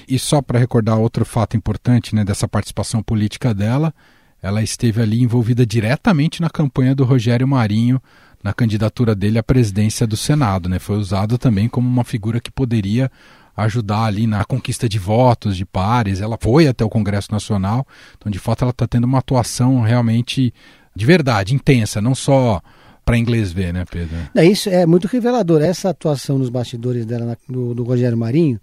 E 0.07 0.19
só 0.19 0.43
para 0.43 0.59
recordar 0.59 0.99
outro 0.99 1.25
fato 1.25 1.57
importante 1.57 2.15
né, 2.15 2.25
dessa 2.25 2.47
participação 2.47 3.03
política 3.03 3.55
dela, 3.55 3.95
ela 4.43 4.63
esteve 4.63 5.01
ali 5.01 5.23
envolvida 5.23 5.65
diretamente 5.65 6.43
na 6.43 6.51
campanha 6.51 6.95
do 6.95 7.05
Rogério 7.05 7.49
Marinho, 7.49 8.01
na 8.43 8.53
candidatura 8.53 9.15
dele 9.15 9.39
à 9.39 9.43
presidência 9.43 10.07
do 10.07 10.17
Senado. 10.17 10.69
Né? 10.69 10.79
Foi 10.79 10.97
usado 10.99 11.39
também 11.39 11.69
como 11.69 11.89
uma 11.89 12.05
figura 12.05 12.41
que 12.41 12.51
poderia 12.51 13.11
ajudar 13.57 14.05
ali 14.05 14.27
na 14.27 14.45
conquista 14.45 14.89
de 14.89 14.99
votos, 14.99 15.57
de 15.57 15.65
pares. 15.65 16.21
Ela 16.21 16.39
foi 16.41 16.67
até 16.67 16.85
o 16.85 16.89
Congresso 16.89 17.31
Nacional, 17.31 17.87
então 18.17 18.31
de 18.31 18.39
fato 18.39 18.63
ela 18.63 18.71
está 18.71 18.87
tendo 18.87 19.05
uma 19.05 19.19
atuação 19.19 19.81
realmente 19.81 20.53
de 20.95 21.07
verdade, 21.07 21.55
intensa, 21.55 22.01
não 22.01 22.15
só 22.15 22.61
para 23.05 23.19
inglês 23.19 23.51
ver, 23.51 23.73
né, 23.73 23.85
Pedro? 23.91 24.17
É, 24.35 24.45
isso 24.45 24.69
é 24.69 24.87
muito 24.87 25.07
revelador. 25.07 25.63
Essa 25.63 25.91
atuação 25.91 26.39
nos 26.39 26.51
bastidores 26.51 27.05
dela, 27.05 27.25
na, 27.25 27.37
do, 27.49 27.75
do 27.75 27.83
Rogério 27.83 28.17
Marinho, 28.17 28.61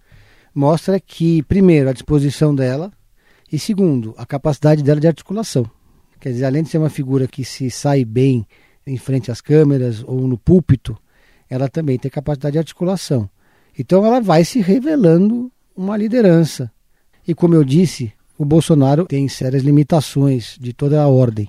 mostra 0.54 1.00
que, 1.00 1.44
primeiro, 1.44 1.90
a 1.90 1.94
disposição 1.94 2.54
dela 2.54 2.92
e, 3.52 3.58
segundo, 3.58 4.14
a 4.18 4.26
capacidade 4.26 4.84
dela 4.84 5.00
de 5.00 5.08
articulação. 5.08 5.70
Quer 6.20 6.30
dizer, 6.30 6.46
além 6.46 6.64
de 6.64 6.70
ser 6.70 6.78
uma 6.78 6.90
figura 6.90 7.28
que 7.28 7.44
se 7.44 7.70
sai 7.72 8.06
bem 8.06 8.46
em 8.86 8.98
frente 8.98 9.32
às 9.32 9.42
câmeras 9.42 10.04
ou 10.06 10.28
no 10.28 10.38
púlpito, 10.38 10.98
ela 11.50 11.68
também 11.68 11.98
tem 11.98 12.12
capacidade 12.12 12.54
de 12.54 12.60
articulação. 12.60 13.30
Então 13.80 14.06
ela 14.06 14.20
vai 14.20 14.44
se 14.44 14.60
revelando 14.60 15.50
uma 15.74 15.96
liderança. 15.96 16.70
E 17.26 17.34
como 17.34 17.56
eu 17.56 17.64
disse, 17.64 18.12
o 18.38 18.44
Bolsonaro 18.44 19.06
tem 19.06 19.26
sérias 19.30 19.64
limitações 19.64 20.58
de 20.60 20.74
toda 20.74 21.02
a 21.02 21.08
ordem. 21.08 21.48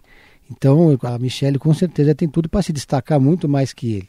Então 0.49 0.97
a 1.03 1.19
Michelle 1.19 1.59
com 1.59 1.75
certeza 1.75 2.15
tem 2.15 2.29
tudo 2.29 2.49
para 2.49 2.63
se 2.63 2.73
destacar 2.73 3.19
muito 3.19 3.49
mais 3.49 3.73
que 3.73 3.95
ele. 3.95 4.09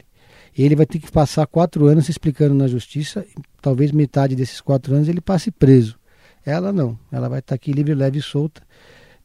Ele 0.56 0.76
vai 0.76 0.86
ter 0.86 1.00
que 1.00 1.10
passar 1.10 1.48
quatro 1.48 1.86
anos 1.86 2.04
se 2.04 2.12
explicando 2.12 2.54
na 2.54 2.68
justiça, 2.68 3.26
talvez 3.60 3.90
metade 3.90 4.36
desses 4.36 4.60
quatro 4.60 4.94
anos 4.94 5.08
ele 5.08 5.20
passe 5.20 5.50
preso. 5.50 5.98
Ela 6.46 6.72
não, 6.72 6.96
ela 7.10 7.28
vai 7.28 7.40
estar 7.40 7.56
aqui 7.56 7.72
livre, 7.72 7.92
leve 7.92 8.20
e 8.20 8.22
solta, 8.22 8.62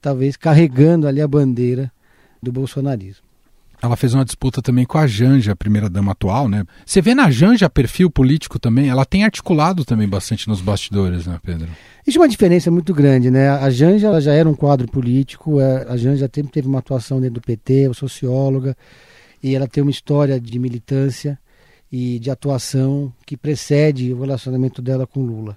talvez 0.02 0.36
carregando 0.36 1.08
ali 1.08 1.22
a 1.22 1.28
bandeira 1.28 1.92
do 2.42 2.52
bolsonarismo. 2.52 3.27
Ela 3.82 3.96
fez 3.96 4.14
uma 4.14 4.26
disputa 4.26 4.60
também 4.60 4.86
com 4.86 4.98
a 4.98 5.06
Janja, 5.06 5.52
a 5.52 5.56
primeira-dama 5.56 6.12
atual, 6.12 6.50
né? 6.50 6.64
Você 6.84 7.00
vê 7.00 7.14
na 7.14 7.30
Janja 7.30 7.70
perfil 7.70 8.10
político 8.10 8.58
também? 8.58 8.90
Ela 8.90 9.06
tem 9.06 9.24
articulado 9.24 9.86
também 9.86 10.08
bastante 10.08 10.48
nos 10.48 10.62
bastidores, 10.62 11.28
né, 11.28 11.40
Pedro? 11.44 11.68
Existe 12.02 12.18
uma 12.18 12.28
diferença 12.28 12.72
muito 12.72 12.92
grande, 12.92 13.30
né? 13.30 13.50
A 13.50 13.70
Janja 13.70 14.20
já 14.20 14.34
era 14.34 14.50
um 14.50 14.56
quadro 14.56 14.88
político, 14.88 15.62
é, 15.62 15.86
a 15.88 15.96
Janja 15.96 16.30
sempre 16.34 16.52
teve 16.52 16.68
uma 16.68 16.80
atuação 16.80 17.22
dentro 17.22 17.36
do 17.36 17.42
PT, 17.42 17.90
é 17.90 17.94
socióloga, 17.94 18.76
e 19.44 19.56
ela 19.56 19.68
tem 19.68 19.84
uma 19.84 19.92
história 19.92 20.40
de 20.40 20.58
militância 20.58 21.38
e 21.92 22.18
de 22.18 22.32
atuação 22.32 23.14
que 23.28 23.38
precede 23.38 24.12
o 24.12 24.22
relacionamento 24.22 24.82
dela 24.82 25.06
com 25.06 25.22
Lula. 25.22 25.56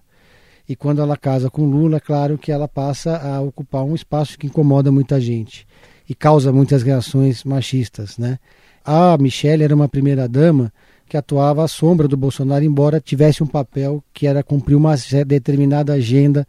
E 0.69 0.77
quando 0.77 1.01
ela 1.01 1.17
casa 1.17 1.51
com 1.51 1.65
Lula, 1.65 1.97
é 1.97 2.01
claro 2.01 2.37
que 2.37 2.53
ela 2.53 2.69
passa 2.69 3.17
a 3.17 3.41
ocupar 3.41 3.83
um 3.83 3.95
espaço 3.95 4.39
que 4.39 4.47
incomoda 4.47 4.93
muita 4.93 5.19
gente 5.19 5.67
e 6.11 6.15
causa 6.17 6.53
muitas 6.53 6.83
reações 6.83 7.45
machistas, 7.45 8.19
né? 8.19 8.41
A 8.85 9.17
Michelle 9.17 9.63
era 9.63 9.73
uma 9.73 9.89
primeira 9.89 10.27
dama 10.27 10.73
que 11.09 11.17
atuava 11.17 11.65
à 11.65 11.69
sombra 11.69 12.09
do 12.09 12.17
Bolsonaro, 12.17 12.65
embora 12.65 13.01
tivesse 13.01 13.45
um 13.45 13.47
papel 13.47 14.03
que 14.13 14.27
era 14.27 14.43
cumprir 14.43 14.75
uma 14.75 14.97
determinada 15.25 15.93
agenda 15.93 16.45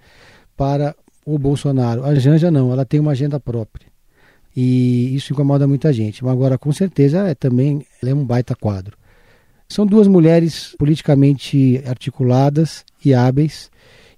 para 0.57 0.95
o 1.23 1.37
Bolsonaro. 1.37 2.03
A 2.03 2.15
Janja 2.15 2.49
não, 2.49 2.71
ela 2.71 2.83
tem 2.83 2.99
uma 2.99 3.11
agenda 3.11 3.39
própria. 3.39 3.85
E 4.55 5.15
isso 5.15 5.31
incomoda 5.31 5.67
muita 5.67 5.93
gente. 5.93 6.23
Mas 6.23 6.33
agora, 6.33 6.57
com 6.57 6.71
certeza, 6.71 7.19
é 7.27 7.35
também 7.35 7.85
é 8.03 8.13
um 8.15 8.25
baita 8.25 8.55
quadro. 8.55 8.97
São 9.69 9.85
duas 9.85 10.07
mulheres 10.07 10.75
politicamente 10.75 11.83
articuladas 11.85 12.83
e 13.05 13.13
hábeis 13.13 13.69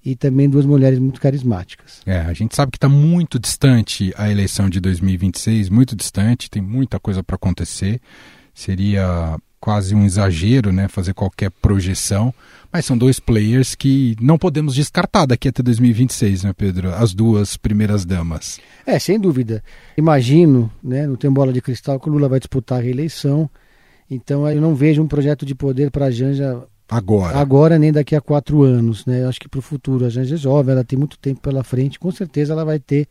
e 0.05 0.15
também 0.15 0.49
duas 0.49 0.65
mulheres 0.65 0.99
muito 0.99 1.21
carismáticas. 1.21 2.01
É, 2.05 2.19
a 2.19 2.33
gente 2.33 2.55
sabe 2.55 2.71
que 2.71 2.77
está 2.77 2.89
muito 2.89 3.39
distante 3.39 4.13
a 4.17 4.29
eleição 4.29 4.69
de 4.69 4.79
2026, 4.79 5.69
muito 5.69 5.95
distante, 5.95 6.49
tem 6.49 6.61
muita 6.61 6.99
coisa 6.99 7.23
para 7.23 7.35
acontecer. 7.35 8.01
Seria 8.53 9.37
quase 9.63 9.95
um 9.95 10.03
exagero, 10.03 10.73
né, 10.73 10.89
fazer 10.89 11.13
qualquer 11.13 11.49
projeção, 11.49 12.33
mas 12.69 12.85
são 12.85 12.97
dois 12.97 13.17
players 13.17 13.75
que 13.75 14.13
não 14.19 14.37
podemos 14.37 14.75
descartar 14.75 15.25
daqui 15.25 15.47
até 15.47 15.63
2026, 15.63 16.43
né, 16.43 16.51
Pedro? 16.51 16.93
As 16.93 17.13
duas 17.13 17.55
primeiras 17.55 18.03
damas. 18.03 18.59
É, 18.85 18.99
sem 18.99 19.17
dúvida. 19.17 19.63
Imagino, 19.95 20.69
né, 20.83 21.07
não 21.07 21.15
tem 21.15 21.31
bola 21.31 21.53
de 21.53 21.61
cristal 21.61 21.97
que 21.97 22.09
o 22.09 22.11
Lula 22.11 22.27
vai 22.27 22.39
disputar 22.39 22.79
a 22.79 22.81
reeleição. 22.81 23.49
Então 24.11 24.47
eu 24.49 24.59
não 24.59 24.75
vejo 24.75 25.01
um 25.01 25.07
projeto 25.07 25.45
de 25.45 25.55
poder 25.55 25.89
para 25.91 26.07
a 26.07 26.11
Janja 26.11 26.61
Agora. 26.89 27.37
Agora, 27.37 27.79
nem 27.79 27.91
daqui 27.91 28.15
a 28.15 28.21
quatro 28.21 28.63
anos, 28.63 29.05
né? 29.05 29.23
Eu 29.23 29.29
acho 29.29 29.39
que 29.39 29.49
para 29.49 29.59
o 29.59 29.61
futuro. 29.61 30.05
A 30.05 30.09
Janja 30.09 30.35
é 30.35 30.37
jovem, 30.37 30.73
ela 30.73 30.83
tem 30.83 30.97
muito 30.97 31.17
tempo 31.17 31.41
pela 31.41 31.63
frente, 31.63 31.99
com 31.99 32.11
certeza 32.11 32.53
ela 32.53 32.65
vai 32.65 32.79
ter 32.79 33.07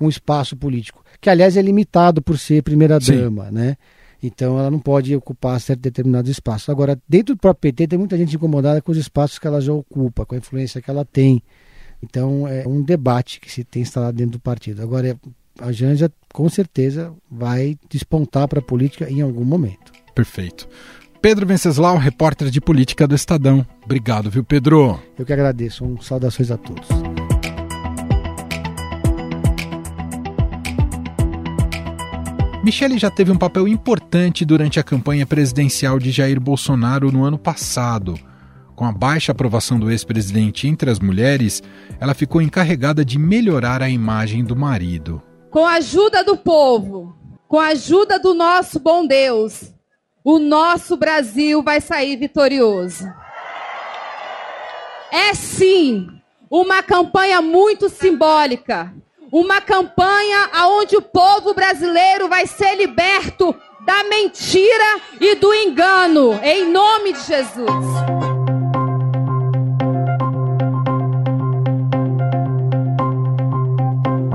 um 0.00 0.08
espaço 0.08 0.56
político. 0.56 1.04
Que, 1.20 1.28
aliás, 1.28 1.56
é 1.56 1.62
limitado 1.62 2.22
por 2.22 2.38
ser 2.38 2.62
primeira-dama, 2.62 3.50
né? 3.50 3.76
Então 4.22 4.58
ela 4.58 4.70
não 4.70 4.78
pode 4.78 5.14
ocupar 5.14 5.60
certo 5.60 5.80
determinados 5.80 6.30
espaços. 6.30 6.68
Agora, 6.68 7.00
dentro 7.08 7.34
do 7.34 7.38
próprio 7.38 7.72
PT, 7.72 7.88
tem 7.88 7.98
muita 7.98 8.16
gente 8.16 8.34
incomodada 8.34 8.82
com 8.82 8.90
os 8.90 8.98
espaços 8.98 9.38
que 9.38 9.46
ela 9.46 9.60
já 9.60 9.72
ocupa, 9.72 10.26
com 10.26 10.34
a 10.34 10.38
influência 10.38 10.82
que 10.82 10.90
ela 10.90 11.04
tem. 11.04 11.42
Então 12.02 12.46
é 12.46 12.66
um 12.66 12.82
debate 12.82 13.40
que 13.40 13.50
se 13.50 13.64
tem 13.64 13.82
instalado 13.82 14.16
dentro 14.16 14.32
do 14.32 14.40
partido. 14.40 14.82
Agora, 14.82 15.18
a 15.60 15.72
Janja 15.72 16.10
com 16.32 16.48
certeza 16.48 17.12
vai 17.30 17.76
despontar 17.88 18.48
para 18.48 18.58
a 18.60 18.62
política 18.62 19.10
em 19.10 19.20
algum 19.20 19.44
momento. 19.44 19.92
Perfeito. 20.14 20.68
Pedro 21.20 21.44
Venceslau, 21.46 21.96
repórter 21.96 22.48
de 22.48 22.60
política 22.60 23.06
do 23.06 23.14
Estadão. 23.14 23.66
Obrigado, 23.84 24.30
viu, 24.30 24.44
Pedro? 24.44 25.00
Eu 25.18 25.26
que 25.26 25.32
agradeço. 25.32 25.84
Um 25.84 26.00
saudações 26.00 26.50
a 26.50 26.56
todos. 26.56 26.86
Michele 32.62 32.98
já 32.98 33.10
teve 33.10 33.32
um 33.32 33.38
papel 33.38 33.66
importante 33.66 34.44
durante 34.44 34.78
a 34.78 34.82
campanha 34.84 35.26
presidencial 35.26 35.98
de 35.98 36.10
Jair 36.12 36.38
Bolsonaro 36.38 37.10
no 37.10 37.24
ano 37.24 37.38
passado. 37.38 38.14
Com 38.76 38.84
a 38.84 38.92
baixa 38.92 39.32
aprovação 39.32 39.78
do 39.78 39.90
ex-presidente 39.90 40.68
entre 40.68 40.88
as 40.88 41.00
mulheres, 41.00 41.62
ela 41.98 42.14
ficou 42.14 42.40
encarregada 42.40 43.04
de 43.04 43.18
melhorar 43.18 43.82
a 43.82 43.88
imagem 43.88 44.44
do 44.44 44.54
marido. 44.54 45.20
Com 45.50 45.66
a 45.66 45.74
ajuda 45.74 46.22
do 46.22 46.36
povo, 46.36 47.16
com 47.48 47.58
a 47.58 47.68
ajuda 47.68 48.20
do 48.20 48.34
nosso 48.34 48.78
bom 48.78 49.04
Deus, 49.04 49.72
o 50.30 50.38
nosso 50.38 50.94
Brasil 50.94 51.62
vai 51.62 51.80
sair 51.80 52.14
vitorioso. 52.16 53.10
É 55.10 55.32
sim 55.32 56.06
uma 56.50 56.82
campanha 56.82 57.40
muito 57.40 57.88
simbólica, 57.88 58.92
uma 59.32 59.62
campanha 59.62 60.50
onde 60.66 60.98
o 60.98 61.00
povo 61.00 61.54
brasileiro 61.54 62.28
vai 62.28 62.46
ser 62.46 62.74
liberto 62.74 63.56
da 63.86 64.04
mentira 64.04 65.00
e 65.18 65.34
do 65.34 65.54
engano, 65.54 66.38
em 66.42 66.70
nome 66.70 67.14
de 67.14 67.22
Jesus. 67.22 68.17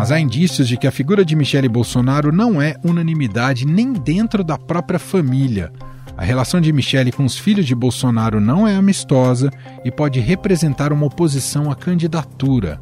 Mas 0.04 0.12
há 0.12 0.20
indícios 0.20 0.68
de 0.68 0.76
que 0.76 0.86
a 0.86 0.92
figura 0.92 1.24
de 1.24 1.34
Michele 1.34 1.70
Bolsonaro 1.70 2.30
não 2.30 2.62
é 2.62 2.76
unanimidade 2.84 3.66
nem 3.66 3.94
dentro 3.94 4.44
da 4.44 4.58
própria 4.58 5.00
família. 5.00 5.72
A 6.18 6.26
relação 6.26 6.60
de 6.60 6.74
Michele 6.74 7.10
com 7.10 7.24
os 7.24 7.38
filhos 7.38 7.66
de 7.66 7.74
Bolsonaro 7.74 8.42
não 8.42 8.68
é 8.68 8.76
amistosa 8.76 9.50
e 9.86 9.90
pode 9.90 10.20
representar 10.20 10.92
uma 10.92 11.06
oposição 11.06 11.72
à 11.72 11.76
candidatura. 11.76 12.82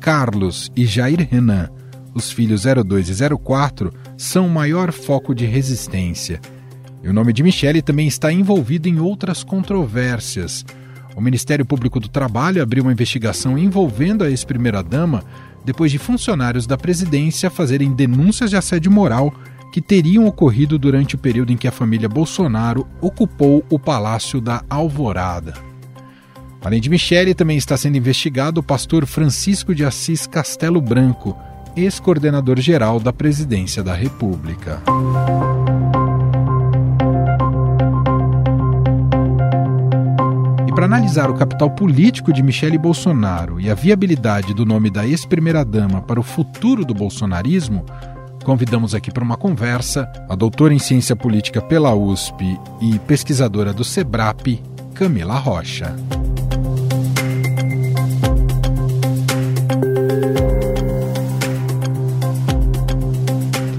Carlos 0.00 0.70
e 0.76 0.84
Jair 0.84 1.26
Renan, 1.30 1.70
os 2.12 2.30
filhos 2.30 2.64
02 2.64 3.08
e 3.08 3.38
04, 3.38 3.90
são 4.18 4.46
o 4.46 4.50
maior 4.50 4.92
foco 4.92 5.34
de 5.34 5.46
resistência. 5.46 6.42
E 7.02 7.08
o 7.08 7.14
nome 7.14 7.32
de 7.32 7.42
Michele 7.42 7.80
também 7.80 8.06
está 8.06 8.30
envolvido 8.30 8.86
em 8.86 9.00
outras 9.00 9.42
controvérsias. 9.42 10.66
O 11.16 11.22
Ministério 11.22 11.64
Público 11.64 11.98
do 11.98 12.08
Trabalho 12.08 12.62
abriu 12.62 12.84
uma 12.84 12.92
investigação 12.92 13.56
envolvendo 13.56 14.24
a 14.24 14.28
ex-primeira-dama 14.28 15.24
depois 15.64 15.90
de 15.90 15.98
funcionários 15.98 16.66
da 16.66 16.76
presidência 16.76 17.50
fazerem 17.50 17.92
denúncias 17.92 18.50
de 18.50 18.56
assédio 18.56 18.90
moral 18.90 19.32
que 19.72 19.80
teriam 19.80 20.26
ocorrido 20.26 20.78
durante 20.78 21.14
o 21.14 21.18
período 21.18 21.52
em 21.52 21.56
que 21.56 21.68
a 21.68 21.72
família 21.72 22.08
Bolsonaro 22.08 22.86
ocupou 23.00 23.64
o 23.70 23.78
Palácio 23.78 24.40
da 24.40 24.62
Alvorada. 24.68 25.54
Além 26.62 26.80
de 26.80 26.90
Michele, 26.90 27.34
também 27.34 27.56
está 27.56 27.76
sendo 27.76 27.96
investigado 27.96 28.60
o 28.60 28.62
pastor 28.62 29.06
Francisco 29.06 29.74
de 29.74 29.84
Assis 29.84 30.26
Castelo 30.26 30.80
Branco, 30.80 31.36
ex-coordenador 31.76 32.60
geral 32.60 33.00
da 33.00 33.12
Presidência 33.12 33.82
da 33.82 33.94
República. 33.94 34.82
Para 40.80 40.86
analisar 40.86 41.28
o 41.28 41.34
capital 41.34 41.70
político 41.70 42.32
de 42.32 42.42
Michele 42.42 42.78
Bolsonaro 42.78 43.60
e 43.60 43.68
a 43.68 43.74
viabilidade 43.74 44.54
do 44.54 44.64
nome 44.64 44.88
da 44.88 45.06
ex-primeira-dama 45.06 46.00
para 46.00 46.18
o 46.18 46.22
futuro 46.22 46.86
do 46.86 46.94
bolsonarismo, 46.94 47.84
convidamos 48.44 48.94
aqui 48.94 49.10
para 49.12 49.22
uma 49.22 49.36
conversa 49.36 50.10
a 50.26 50.34
doutora 50.34 50.72
em 50.72 50.78
ciência 50.78 51.14
política 51.14 51.60
pela 51.60 51.94
USP 51.94 52.58
e 52.80 52.98
pesquisadora 53.00 53.74
do 53.74 53.84
SEBRAP, 53.84 54.62
Camila 54.94 55.34
Rocha. 55.34 55.94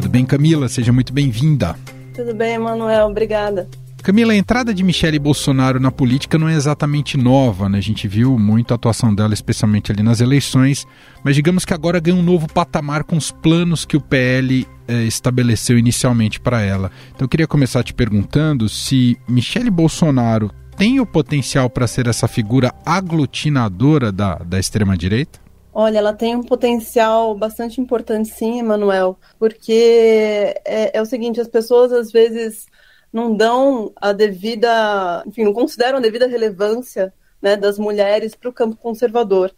bem, 0.07 0.23
Camila? 0.23 0.67
Seja 0.67 0.93
muito 0.93 1.11
bem-vinda. 1.11 1.75
Tudo 2.13 2.35
bem, 2.35 2.55
Emanuel. 2.55 3.07
Obrigada. 3.07 3.67
Camila, 4.01 4.33
a 4.33 4.35
entrada 4.35 4.73
de 4.73 4.83
Michele 4.83 5.19
Bolsonaro 5.19 5.79
na 5.79 5.91
política 5.91 6.37
não 6.37 6.49
é 6.49 6.53
exatamente 6.53 7.17
nova, 7.17 7.69
né? 7.69 7.77
A 7.77 7.81
gente 7.81 8.07
viu 8.07 8.37
muito 8.37 8.71
a 8.71 8.75
atuação 8.75 9.13
dela, 9.13 9.33
especialmente 9.33 9.91
ali 9.91 10.01
nas 10.01 10.21
eleições, 10.21 10.87
mas 11.23 11.35
digamos 11.35 11.65
que 11.65 11.73
agora 11.73 11.99
ganha 11.99 12.17
um 12.17 12.23
novo 12.23 12.47
patamar 12.51 13.03
com 13.03 13.15
os 13.15 13.31
planos 13.31 13.85
que 13.85 13.95
o 13.95 14.01
PL 14.01 14.67
eh, 14.87 15.03
estabeleceu 15.03 15.77
inicialmente 15.77 16.39
para 16.39 16.61
ela. 16.61 16.91
Então 17.13 17.25
eu 17.25 17.29
queria 17.29 17.47
começar 17.47 17.83
te 17.83 17.93
perguntando 17.93 18.67
se 18.67 19.17
Michele 19.27 19.69
Bolsonaro 19.69 20.51
tem 20.75 20.99
o 20.99 21.05
potencial 21.05 21.69
para 21.69 21.85
ser 21.85 22.07
essa 22.07 22.27
figura 22.27 22.73
aglutinadora 22.85 24.11
da, 24.11 24.35
da 24.35 24.59
extrema-direita? 24.59 25.39
Olha, 25.73 25.99
ela 25.99 26.13
tem 26.13 26.35
um 26.35 26.43
potencial 26.43 27.33
bastante 27.33 27.79
importante, 27.79 28.29
sim, 28.29 28.59
Emanuel, 28.59 29.17
porque 29.39 30.53
é, 30.65 30.97
é, 30.97 31.01
o 31.01 31.05
seguinte: 31.05 31.39
as 31.39 31.47
pessoas 31.47 31.93
às 31.93 32.11
vezes 32.11 32.65
não 33.11 33.35
dão 33.35 33.91
a 33.95 34.13
devida, 34.13 35.23
enfim, 35.25 35.43
não 35.43 35.53
consideram 35.53 35.97
a 35.97 36.01
devida 36.01 36.27
relevância 36.27 37.13
né, 37.41 37.55
das 37.55 37.77
mulheres 37.77 38.35
para 38.35 38.49
o 38.49 38.53
campo 38.53 38.75
conservador. 38.77 39.53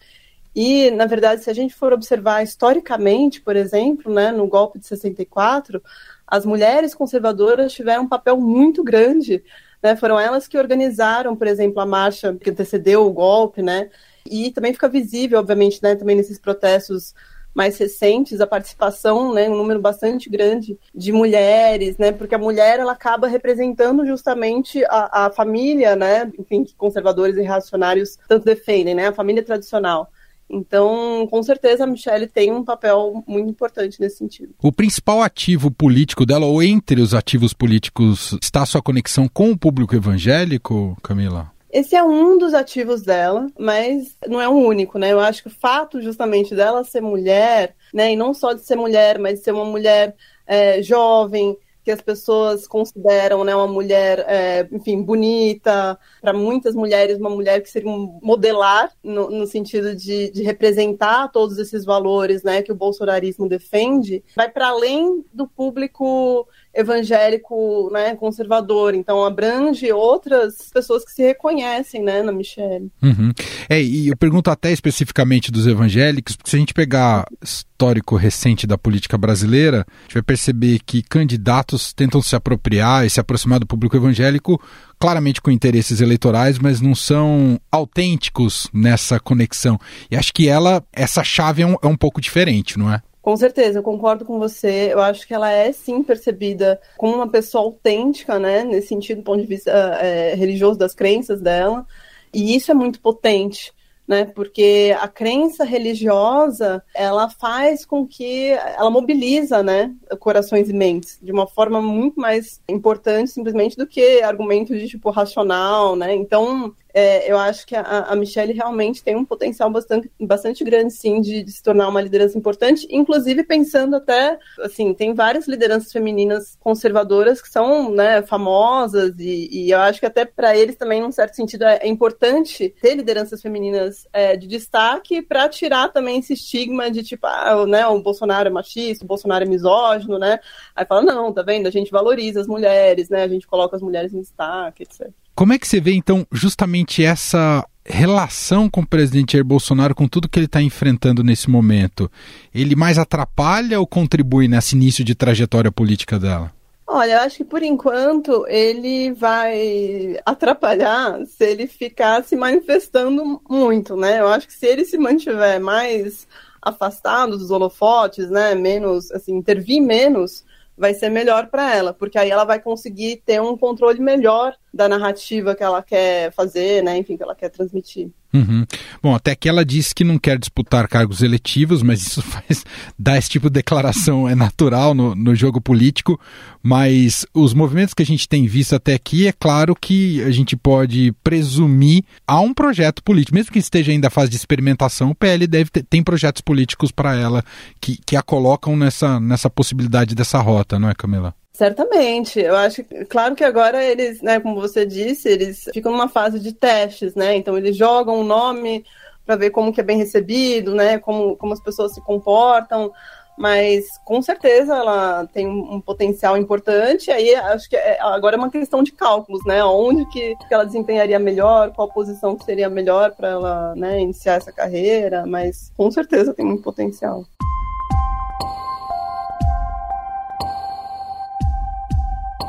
E, 0.56 0.92
na 0.92 1.06
verdade, 1.06 1.44
se 1.44 1.50
a 1.50 1.54
gente 1.54 1.74
for 1.74 1.92
observar 1.94 2.44
historicamente, 2.44 3.42
por 3.42 3.56
exemplo, 3.56 4.14
né, 4.14 4.32
no 4.32 4.48
golpe 4.48 4.80
de 4.80 4.86
64, 4.86 5.82
as 6.28 6.46
mulheres 6.46 6.94
conservadoras 6.94 7.74
tiveram 7.74 8.04
um 8.04 8.10
papel 8.10 8.40
muito 8.40 8.84
grande. 8.84 9.44
Né, 9.82 9.96
foram 9.96 10.20
elas 10.20 10.48
que 10.48 10.58
organizaram, 10.58 11.36
por 11.36 11.46
exemplo, 11.46 11.82
a 11.82 11.86
marcha 11.86 12.34
que 12.36 12.50
antecedeu 12.50 13.06
o 13.06 13.12
golpe, 13.12 13.62
né? 13.62 13.90
E 14.26 14.50
também 14.52 14.72
fica 14.72 14.88
visível, 14.88 15.40
obviamente, 15.40 15.84
né, 15.84 15.94
também 15.96 16.16
nesses 16.16 16.40
protestos 16.40 17.14
mais 17.54 17.78
recentes, 17.78 18.42
a 18.42 18.48
participação, 18.48 19.34
né, 19.34 19.50
um 19.50 19.56
número 19.56 19.80
bastante 19.80 20.30
grande 20.30 20.78
de 20.94 21.12
mulheres, 21.12 21.98
né, 21.98 22.12
porque 22.12 22.36
a 22.36 22.40
mulher 22.40 22.80
ela 22.80 22.94
acaba 22.94 23.28
representando 23.28 24.06
justamente 24.06 24.84
a, 24.86 25.26
a 25.26 25.30
família, 25.30 25.96
né, 25.96 26.32
enfim, 26.38 26.64
que 26.64 26.76
conservadores 26.76 27.38
e 27.38 27.42
reacionários 27.42 28.18
tanto 28.28 28.46
defendem, 28.46 28.96
né, 28.96 29.08
a 29.08 29.14
família 29.14 29.44
tradicional. 29.44 30.10
Então, 30.50 31.28
com 31.32 31.42
certeza, 31.42 31.84
a 31.84 31.88
Michelle 31.88 32.28
tem 32.28 32.52
um 32.52 32.64
papel 32.64 33.24
muito 33.28 33.50
importante 33.50 34.00
nesse 34.00 34.18
sentido. 34.18 34.54
O 34.62 34.72
principal 34.72 35.22
ativo 35.22 35.72
político 35.72 36.26
dela, 36.26 36.46
ou 36.46 36.62
entre 36.62 37.02
os 37.02 37.14
ativos 37.14 37.54
políticos, 37.54 38.38
está 38.42 38.62
a 38.62 38.66
sua 38.66 38.82
conexão 38.82 39.28
com 39.28 39.52
o 39.52 39.58
público 39.58 39.96
evangélico, 39.96 40.96
Camila? 41.02 41.52
Esse 41.74 41.96
é 41.96 42.04
um 42.04 42.38
dos 42.38 42.54
ativos 42.54 43.02
dela, 43.02 43.52
mas 43.58 44.16
não 44.28 44.40
é 44.40 44.48
o 44.48 44.52
único, 44.52 45.00
né? 45.00 45.12
Eu 45.12 45.20
acho 45.20 45.42
que 45.42 45.48
o 45.48 45.60
fato 45.60 46.00
justamente 46.00 46.54
dela 46.54 46.84
ser 46.84 47.02
mulher, 47.02 47.76
né, 47.92 48.14
e 48.14 48.16
não 48.16 48.32
só 48.32 48.54
de 48.54 48.62
ser 48.62 48.76
mulher, 48.76 49.18
mas 49.18 49.40
de 49.40 49.46
ser 49.46 49.54
uma 49.54 49.66
mulher 49.66 50.16
é, 50.46 50.84
jovem, 50.84 51.58
que 51.84 51.92
as 51.92 52.00
pessoas 52.00 52.68
consideram 52.68 53.44
né, 53.44 53.56
uma 53.56 53.68
mulher, 53.68 54.24
é, 54.28 54.68
enfim, 54.72 55.02
bonita. 55.02 55.98
Para 56.22 56.32
muitas 56.32 56.76
mulheres, 56.76 57.18
uma 57.18 57.30
mulher 57.30 57.62
que 57.62 57.70
seria 57.70 57.90
um 57.90 58.20
modelar, 58.22 58.92
no, 59.04 59.30
no 59.30 59.46
sentido 59.46 59.96
de, 59.96 60.32
de, 60.32 60.44
representar 60.44 61.30
todos 61.30 61.58
esses 61.58 61.84
valores 61.84 62.44
né, 62.44 62.62
que 62.62 62.72
o 62.72 62.76
bolsonarismo 62.76 63.50
defende, 63.50 64.24
vai 64.36 64.50
para 64.50 64.68
além 64.68 65.26
do 65.34 65.48
público 65.48 66.48
evangélico 66.74 67.90
né, 67.92 68.16
conservador, 68.16 68.96
então 68.96 69.24
abrange 69.24 69.92
outras 69.92 70.70
pessoas 70.74 71.06
que 71.06 71.12
se 71.12 71.22
reconhecem 71.22 72.02
né, 72.02 72.24
na 72.24 72.32
Michelle. 72.32 72.92
Uhum. 73.02 73.32
É, 73.70 73.82
e 73.82 74.08
eu 74.08 74.18
pergunto 74.18 74.50
até 74.50 74.72
especificamente 74.72 75.52
dos 75.52 75.68
evangélicos, 75.68 76.36
porque 76.36 76.50
se 76.50 76.56
a 76.56 76.60
gente 76.60 76.74
pegar 76.74 77.26
histórico 77.42 78.16
recente 78.16 78.66
da 78.66 78.78
política 78.78 79.18
brasileira, 79.18 79.86
a 79.88 80.02
gente 80.04 80.14
vai 80.16 80.24
perceber 80.24 80.80
que 80.84 81.04
candidatos 81.04 81.94
tentam 81.94 82.22
se 82.22 82.36
apropriar 82.36 83.06
e 83.06 83.10
se 83.10 83.20
aproximar 83.20 83.60
do 83.60 83.68
público 83.68 83.96
evangélico, 83.96 84.60
claramente 85.00 85.42
com 85.42 85.52
interesses 85.52 86.02
eleitorais, 86.02 86.58
mas 86.58 86.82
não 86.82 86.96
são 86.96 87.60
autênticos 87.72 88.68
nessa 88.74 89.20
conexão. 89.20 89.80
E 90.10 90.16
acho 90.16 90.34
que 90.34 90.48
ela, 90.48 90.84
essa 90.92 91.24
chave 91.24 91.62
é 91.62 91.68
um, 91.68 91.76
é 91.84 91.88
um 91.88 91.98
pouco 91.98 92.20
diferente, 92.20 92.80
não 92.80 92.92
é? 92.92 93.02
Com 93.24 93.38
certeza, 93.38 93.80
eu 93.80 93.84
concordo 93.84 94.26
com 94.26 94.38
você. 94.38 94.90
Eu 94.92 95.00
acho 95.00 95.26
que 95.26 95.34
ela 95.34 95.50
é 95.50 95.72
sim 95.72 96.04
percebida 96.04 96.80
como 96.98 97.16
uma 97.16 97.28
pessoa 97.28 97.64
autêntica, 97.64 98.38
né? 98.38 98.66
Nesse 98.66 98.90
sentido, 98.90 99.20
do 99.20 99.24
ponto 99.24 99.42
de 99.42 99.48
vista 99.48 99.72
é, 99.72 100.36
religioso 100.36 100.78
das 100.78 100.94
crenças 100.94 101.40
dela. 101.40 101.88
E 102.34 102.54
isso 102.54 102.70
é 102.70 102.74
muito 102.74 103.00
potente 103.00 103.74
né? 104.08 104.26
Porque 104.26 104.96
a 105.00 105.08
crença 105.08 105.64
religiosa, 105.64 106.84
ela 106.94 107.30
faz 107.30 107.86
com 107.86 108.06
que 108.06 108.50
ela 108.50 108.90
mobiliza, 108.90 109.64
né, 109.64 109.94
corações 110.20 110.70
e 110.70 110.74
mentes 110.74 111.18
de 111.22 111.32
uma 111.32 111.48
forma 111.48 111.82
muito 111.82 112.20
mais 112.20 112.62
importante 112.68 113.32
simplesmente 113.32 113.78
do 113.78 113.88
que 113.88 114.22
argumentos 114.22 114.78
de 114.78 114.88
tipo 114.88 115.10
racional, 115.10 115.96
né? 115.96 116.14
Então, 116.14 116.76
é, 116.94 117.32
eu 117.32 117.38
acho 117.38 117.66
que 117.66 117.76
a, 117.76 117.82
a 117.82 118.16
Michelle 118.16 118.54
realmente 118.54 119.04
tem 119.04 119.16
um 119.16 119.26
potencial 119.26 119.70
bastante, 119.70 120.12
bastante 120.20 120.64
grande, 120.64 120.94
sim, 120.94 121.20
de, 121.22 121.44
de, 121.44 121.52
se 121.52 121.64
tornar 121.64 121.88
uma 121.88 122.02
liderança 122.02 122.38
importante, 122.38 122.88
inclusive 122.90 123.44
pensando 123.44 123.96
até, 123.96 124.38
assim, 124.60 124.94
tem 124.94 125.14
várias 125.14 125.48
lideranças 125.48 125.92
femininas 125.92 126.56
conservadoras 126.60 127.42
que 127.42 127.50
são, 127.50 127.92
né, 127.92 128.22
famosas 128.22 129.14
e, 129.18 129.50
e 129.52 129.72
eu 129.72 129.80
acho 129.80 130.00
que 130.00 130.06
até 130.06 130.24
para 130.24 130.56
eles 130.56 130.76
também, 130.76 131.02
num 131.02 131.12
certo 131.12 131.36
sentido, 131.36 131.64
é, 131.64 131.78
é 131.78 131.88
importante 131.88 132.70
ter 132.82 132.96
lideranças 132.96 133.42
femininas 133.42 134.08
é, 134.14 134.38
de 134.38 134.48
destaque 134.48 135.22
para 135.22 135.50
tirar 135.50 135.90
também 135.90 136.20
esse 136.20 136.34
estigma 136.34 136.92
de 136.92 137.02
tipo, 137.02 137.26
ah, 137.26 137.66
né, 137.66 137.88
o 137.88 138.00
Bolsonaro 138.02 138.48
é 138.48 138.52
machista, 138.52 139.04
o 139.04 139.08
Bolsonaro 139.08 139.44
é 139.44 139.48
misógino, 139.48 140.20
né? 140.20 140.40
Aí 140.76 140.86
fala, 140.86 141.02
não, 141.02 141.34
tá 141.34 141.42
vendo? 141.42 141.68
A 141.68 141.72
gente 141.72 141.92
valoriza 141.92 142.42
as 142.42 142.48
mulheres, 142.48 143.10
né? 143.10 143.24
A 143.24 143.28
gente 143.28 143.48
coloca 143.48 143.76
as 143.76 143.82
mulheres 143.82 144.14
em 144.14 144.22
destaque, 144.22 144.84
etc. 144.84 145.12
Como 145.36 145.52
é 145.52 145.58
que 145.58 145.68
você 145.68 145.82
vê, 145.82 145.94
então, 145.94 146.28
justamente 146.32 147.04
essa 147.04 147.66
relação 147.86 148.70
com 148.70 148.82
o 148.82 148.86
presidente 148.86 149.34
Jair 149.34 149.44
Bolsonaro, 149.44 149.96
com 149.96 150.08
tudo 150.08 150.30
que 150.30 150.38
ele 150.38 150.46
está 150.46 150.62
enfrentando 150.62 151.24
nesse 151.24 151.50
momento? 151.50 152.10
Ele 152.54 152.76
mais 152.76 153.00
atrapalha 153.00 153.80
ou 153.80 153.88
contribui 153.88 154.48
nesse 154.48 154.76
início 154.76 155.04
de 155.04 155.16
trajetória 155.16 155.72
política 155.72 156.20
dela? 156.20 156.52
Olha, 156.86 157.14
eu 157.14 157.20
acho 157.22 157.38
que 157.38 157.44
por 157.44 157.64
enquanto 157.64 158.46
ele 158.48 159.12
vai 159.14 160.20
atrapalhar 160.24 161.26
se 161.26 161.44
ele 161.44 161.66
ficar 161.66 162.24
se 162.24 162.36
manifestando 162.36 163.42
muito, 163.50 163.96
né? 163.96 164.20
Eu 164.20 164.28
acho 164.28 164.46
que 164.46 164.54
se 164.54 164.68
ele 164.68 164.86
se 164.86 164.98
mantiver 164.98 165.60
mais 165.60 166.28
afastado 166.62 167.38
dos 167.38 167.50
holofotes, 167.50 168.30
né, 168.30 168.54
menos, 168.54 169.12
assim, 169.12 169.36
intervir 169.36 169.82
menos, 169.82 170.46
vai 170.78 170.94
ser 170.94 171.10
melhor 171.10 171.48
para 171.48 171.76
ela, 171.76 171.94
porque 171.94 172.18
aí 172.18 172.30
ela 172.30 172.44
vai 172.44 172.60
conseguir 172.60 173.22
ter 173.26 173.42
um 173.42 173.58
controle 173.58 174.00
melhor 174.00 174.56
da 174.74 174.90
narrativa 174.90 175.56
que 175.56 175.64
ela 175.64 175.84
quer 175.84 176.32
fazer, 176.34 176.84
né, 176.84 176.98
enfim, 176.98 177.16
que 177.18 177.24
ela 177.24 177.36
quer 177.36 177.50
transmitir. 177.50 178.12
Uhum. 178.34 178.66
Bom, 179.02 179.14
até 179.14 179.36
que 179.36 179.48
ela 179.48 179.64
disse 179.64 179.94
que 179.94 180.04
não 180.04 180.18
quer 180.18 180.40
disputar 180.40 180.88
cargos 180.88 181.22
eletivos, 181.22 181.84
mas 181.84 182.02
isso 182.02 182.22
faz 182.24 182.66
dar 182.98 183.18
esse 183.18 183.30
tipo 183.30 183.48
de 183.48 183.54
declaração 183.54 184.28
é 184.28 184.34
natural 184.34 184.96
no, 184.96 185.14
no 185.14 185.36
jogo 185.36 185.62
político. 185.62 186.20
Mas 186.62 187.26
os 187.34 187.54
movimentos 187.54 187.94
que 187.94 188.02
a 188.02 188.06
gente 188.06 188.28
tem 188.28 188.48
visto 188.48 188.74
até 188.74 188.94
aqui, 188.94 189.28
é 189.28 189.32
claro 189.32 189.76
que 189.76 190.24
a 190.24 190.32
gente 190.32 190.56
pode 190.56 191.14
presumir 191.24 192.04
a 192.26 192.40
um 192.40 192.54
projeto 192.54 193.04
político, 193.04 193.36
mesmo 193.36 193.52
que 193.52 193.60
esteja 193.60 193.92
ainda 193.92 194.08
a 194.08 194.12
fase 194.12 194.32
de 194.32 194.38
experimentação, 194.38 195.12
o 195.12 195.16
PL 195.16 195.46
deve 195.46 195.70
ter, 195.70 195.84
tem 195.84 196.02
projetos 196.02 196.42
políticos 196.42 196.92
para 196.92 197.16
ela 197.16 197.44
que, 197.80 198.00
que 198.06 198.16
a 198.16 198.22
colocam 198.22 198.76
nessa, 198.76 199.20
nessa 199.20 199.50
possibilidade 199.50 200.16
dessa 200.16 200.40
rota, 200.40 200.80
não 200.80 200.90
é, 200.90 200.96
Camila? 200.96 201.36
Certamente. 201.56 202.40
Eu 202.40 202.56
acho 202.56 202.84
que, 202.84 203.06
claro 203.06 203.36
que 203.36 203.44
agora 203.44 203.84
eles, 203.84 204.22
né, 204.22 204.40
como 204.40 204.60
você 204.60 204.86
disse, 204.86 205.30
eles 205.30 205.70
ficam 205.72 205.92
numa 205.92 206.10
fase 206.10 206.40
de 206.40 206.52
testes, 206.52 207.14
né? 207.14 207.36
Então 207.36 207.56
eles 207.56 207.78
jogam 207.78 208.20
o 208.20 208.24
nome 208.24 208.84
para 209.24 209.36
ver 209.36 209.52
como 209.52 209.72
que 209.72 209.80
é 209.80 209.84
bem 209.84 209.98
recebido, 209.98 210.74
né? 210.74 210.98
Como, 210.98 211.36
como 211.38 211.54
as 211.54 211.62
pessoas 211.62 211.94
se 211.94 212.02
comportam. 212.02 212.92
Mas 213.38 213.86
com 214.06 214.22
certeza 214.22 214.76
ela 214.76 215.28
tem 215.28 215.48
um, 215.48 215.80
potencial 215.82 216.38
importante. 216.38 217.12
Aí 217.12 217.34
acho 217.36 217.70
que 217.70 217.76
é, 217.76 218.00
agora 218.02 218.36
é 218.36 218.40
uma 218.40 218.50
questão 218.50 218.82
de 218.84 218.92
cálculos, 218.92 219.44
né? 219.46 219.64
Onde 219.64 220.06
que, 220.10 220.36
que 220.36 220.54
ela 220.54 220.66
desempenharia 220.66 221.20
melhor, 221.20 221.72
qual 221.72 221.88
posição 221.88 222.36
que 222.36 222.46
seria 222.46 222.70
melhor 222.70 223.12
para 223.12 223.30
ela 223.30 223.76
né, 223.76 224.00
iniciar 224.02 224.36
essa 224.36 224.52
carreira. 224.52 225.26
Mas 225.26 225.72
com 225.78 225.90
certeza 225.92 226.34
tem 226.34 226.46
muito 226.46 226.64
potencial. 226.64 227.26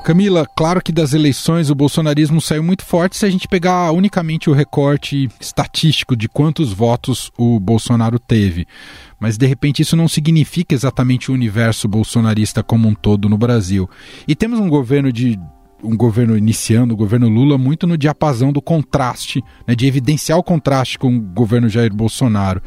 Camila, 0.04 0.46
claro 0.54 0.82
que 0.82 0.92
das 0.92 1.14
eleições 1.14 1.70
o 1.70 1.74
bolsonarismo 1.74 2.38
saiu 2.38 2.62
muito 2.62 2.84
forte 2.84 3.16
se 3.16 3.24
a 3.24 3.30
gente 3.30 3.48
pegar 3.48 3.90
unicamente 3.90 4.50
o 4.50 4.52
recorte 4.52 5.30
estatístico 5.40 6.14
de 6.14 6.28
quantos 6.28 6.74
votos 6.74 7.32
o 7.38 7.58
Bolsonaro 7.58 8.18
teve. 8.18 8.66
Mas 9.18 9.38
de 9.38 9.46
repente 9.46 9.80
isso 9.80 9.96
não 9.96 10.06
significa 10.06 10.74
exatamente 10.74 11.30
o 11.30 11.34
universo 11.34 11.88
bolsonarista 11.88 12.62
como 12.62 12.86
um 12.86 12.94
todo 12.94 13.30
no 13.30 13.38
Brasil. 13.38 13.88
E 14.28 14.34
temos 14.34 14.60
um 14.60 14.68
governo 14.68 15.10
de 15.10 15.40
um 15.84 15.96
governo 15.96 16.36
iniciando, 16.36 16.94
o 16.94 16.96
governo 16.96 17.28
Lula, 17.28 17.58
muito 17.58 17.86
no 17.86 17.96
diapasão 17.96 18.52
do 18.52 18.62
contraste, 18.62 19.42
né, 19.66 19.74
de 19.74 19.86
evidenciar 19.86 20.38
o 20.38 20.42
contraste 20.42 20.98
com 20.98 21.14
o 21.14 21.20
governo 21.20 21.68
Jair 21.68 21.94
Bolsonaro. 21.94 22.62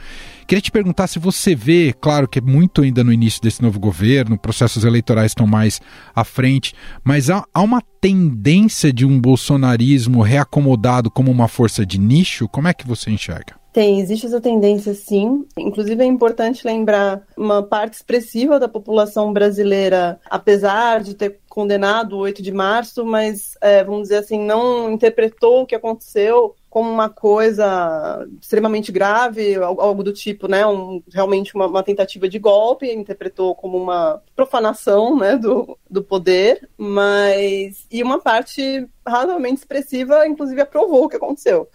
Queria 0.47 0.61
te 0.61 0.71
perguntar 0.71 1.07
se 1.07 1.19
você 1.19 1.53
vê, 1.53 1.93
claro 1.99 2.27
que 2.27 2.39
é 2.39 2.41
muito 2.41 2.81
ainda 2.81 3.03
no 3.03 3.11
início 3.11 3.41
desse 3.41 3.61
novo 3.61 3.79
governo, 3.79 4.37
processos 4.37 4.85
eleitorais 4.85 5.31
estão 5.31 5.45
mais 5.45 5.81
à 6.15 6.23
frente, 6.23 6.73
mas 7.03 7.29
há, 7.29 7.43
há 7.53 7.61
uma 7.61 7.81
tendência 7.99 8.93
de 8.93 9.05
um 9.05 9.19
bolsonarismo 9.19 10.21
reacomodado 10.21 11.11
como 11.11 11.31
uma 11.31 11.47
força 11.47 11.85
de 11.85 11.99
nicho? 11.99 12.47
Como 12.47 12.67
é 12.67 12.73
que 12.73 12.87
você 12.87 13.11
enxerga? 13.11 13.55
Tem, 13.71 13.99
existe 13.99 14.25
essa 14.25 14.41
tendência 14.41 14.93
sim. 14.93 15.45
Inclusive 15.57 16.01
é 16.01 16.05
importante 16.05 16.65
lembrar 16.65 17.21
uma 17.37 17.61
parte 17.61 17.93
expressiva 17.93 18.59
da 18.59 18.67
população 18.67 19.31
brasileira, 19.31 20.19
apesar 20.29 21.01
de 21.01 21.13
ter 21.13 21.39
condenado 21.47 22.13
o 22.13 22.19
8 22.19 22.41
de 22.41 22.51
março, 22.51 23.03
mas 23.03 23.57
é, 23.61 23.83
vamos 23.83 24.03
dizer 24.03 24.17
assim, 24.17 24.39
não 24.39 24.91
interpretou 24.91 25.61
o 25.61 25.65
que 25.65 25.73
aconteceu 25.73 26.55
como 26.69 26.91
uma 26.91 27.09
coisa 27.09 28.27
extremamente 28.39 28.91
grave, 28.91 29.55
algo 29.55 30.03
do 30.03 30.13
tipo, 30.13 30.47
né, 30.47 30.63
um, 30.67 31.01
realmente 31.11 31.55
uma, 31.55 31.65
uma, 31.65 31.81
tentativa 31.81 32.29
de 32.29 32.37
golpe, 32.37 32.93
interpretou 32.93 33.55
como 33.55 33.75
uma 33.75 34.21
profanação, 34.35 35.17
né, 35.17 35.35
do, 35.35 35.75
do 35.89 36.03
poder, 36.03 36.69
mas 36.77 37.87
e 37.89 38.03
uma 38.03 38.19
parte 38.19 38.87
razoavelmente 39.03 39.61
expressiva, 39.61 40.27
inclusive 40.27 40.61
aprovou 40.61 41.05
o 41.05 41.09
que 41.09 41.15
aconteceu. 41.15 41.67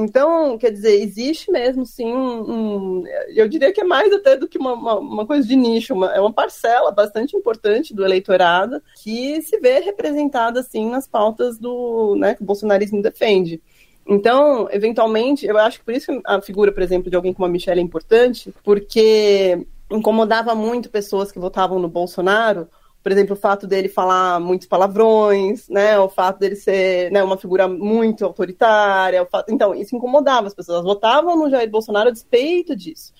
Então, 0.00 0.56
quer 0.56 0.70
dizer, 0.70 1.02
existe 1.02 1.50
mesmo, 1.50 1.84
sim, 1.84 2.06
um, 2.06 3.00
um, 3.00 3.04
eu 3.34 3.48
diria 3.48 3.72
que 3.72 3.80
é 3.80 3.84
mais 3.84 4.12
até 4.12 4.36
do 4.36 4.46
que 4.46 4.56
uma, 4.56 4.72
uma, 4.74 4.98
uma 5.00 5.26
coisa 5.26 5.46
de 5.46 5.56
nicho, 5.56 5.92
uma, 5.92 6.14
é 6.14 6.20
uma 6.20 6.32
parcela 6.32 6.92
bastante 6.92 7.36
importante 7.36 7.92
do 7.92 8.04
eleitorado 8.04 8.80
que 9.02 9.42
se 9.42 9.58
vê 9.58 9.80
representada, 9.80 10.60
assim, 10.60 10.88
nas 10.88 11.08
pautas 11.08 11.58
do, 11.58 12.14
né, 12.14 12.36
que 12.36 12.42
o 12.42 12.46
bolsonarismo 12.46 13.02
defende. 13.02 13.60
Então, 14.06 14.68
eventualmente, 14.70 15.44
eu 15.44 15.58
acho 15.58 15.80
que 15.80 15.84
por 15.84 15.94
isso 15.94 16.12
a 16.24 16.40
figura, 16.40 16.70
por 16.70 16.82
exemplo, 16.84 17.10
de 17.10 17.16
alguém 17.16 17.34
como 17.34 17.46
a 17.46 17.48
Michelle 17.48 17.80
é 17.80 17.82
importante, 17.82 18.54
porque 18.62 19.66
incomodava 19.90 20.54
muito 20.54 20.90
pessoas 20.90 21.32
que 21.32 21.40
votavam 21.40 21.80
no 21.80 21.88
Bolsonaro, 21.88 22.68
por 23.02 23.12
exemplo, 23.12 23.34
o 23.34 23.38
fato 23.38 23.66
dele 23.66 23.88
falar 23.88 24.40
muitos 24.40 24.66
palavrões, 24.66 25.68
né, 25.68 25.98
o 25.98 26.08
fato 26.08 26.38
dele 26.38 26.56
ser 26.56 27.10
né, 27.10 27.22
uma 27.22 27.36
figura 27.36 27.68
muito 27.68 28.24
autoritária, 28.24 29.26
fato... 29.26 29.52
então 29.52 29.74
isso 29.74 29.96
incomodava 29.96 30.46
as 30.46 30.54
pessoas, 30.54 30.82
votavam 30.82 31.36
no 31.36 31.50
Jair 31.50 31.70
Bolsonaro 31.70 32.08
a 32.08 32.12
despeito 32.12 32.74
disso. 32.76 33.12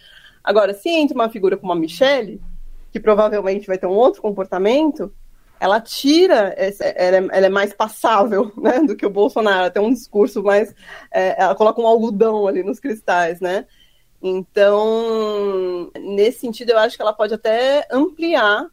Agora, 0.42 0.74
se 0.74 0.88
entra 0.88 1.14
uma 1.14 1.28
figura 1.28 1.56
como 1.56 1.72
a 1.72 1.76
Michelle, 1.76 2.40
que 2.92 3.00
provavelmente 3.00 3.66
vai 3.66 3.78
ter 3.78 3.86
um 3.86 3.92
outro 3.92 4.22
comportamento, 4.22 5.12
ela 5.60 5.80
tira, 5.80 6.54
essa, 6.56 6.84
ela, 6.84 7.16
é, 7.16 7.28
ela, 7.38 7.46
é, 7.46 7.50
mais 7.50 7.72
passável 7.72 8.52
né, 8.58 8.80
do 8.80 8.96
que 8.96 9.06
o 9.06 9.10
Bolsonaro, 9.10 9.60
ela 9.60 9.70
tem 9.70 9.82
um 9.82 9.92
discurso 9.92 10.42
mais, 10.42 10.74
é, 11.12 11.40
ela 11.42 11.54
coloca 11.54 11.80
um 11.80 11.86
algodão 11.86 12.46
ali 12.46 12.62
nos 12.62 12.80
cristais, 12.80 13.40
né? 13.40 13.66
Então, 14.20 15.90
nesse 16.00 16.40
sentido, 16.40 16.70
eu 16.70 16.78
acho 16.78 16.96
que 16.96 17.02
ela 17.02 17.12
pode 17.12 17.34
até 17.34 17.86
ampliar 17.90 18.66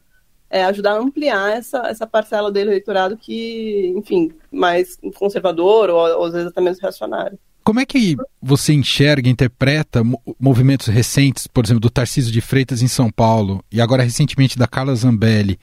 é, 0.49 0.63
ajudar 0.63 0.93
a 0.93 0.99
ampliar 0.99 1.57
essa, 1.57 1.79
essa 1.87 2.07
parcela 2.07 2.51
do 2.51 2.57
eleitorado 2.57 3.17
que, 3.17 3.93
enfim, 3.97 4.31
mais 4.51 4.97
conservador 5.15 5.89
ou, 5.89 5.97
ou 6.19 6.25
às 6.25 6.33
vezes 6.33 6.47
até 6.47 6.61
mesmo 6.61 6.81
reacionário. 6.81 7.37
Como 7.63 7.79
é 7.79 7.85
que 7.85 8.15
você 8.39 8.73
enxerga, 8.73 9.27
interpreta 9.27 10.03
movimentos 10.39 10.85
recentes, 10.85 11.47
por 11.47 11.65
exemplo, 11.65 11.81
do 11.81 11.89
Tarcísio 11.89 12.31
de 12.31 12.39
Freitas 12.39 12.83
em 12.83 12.87
São 12.87 13.09
Paulo 13.09 13.63
e 13.71 13.81
agora 13.81 14.03
recentemente 14.03 14.55
da 14.55 14.67
Carla 14.67 14.93
Zambelli, 14.93 15.57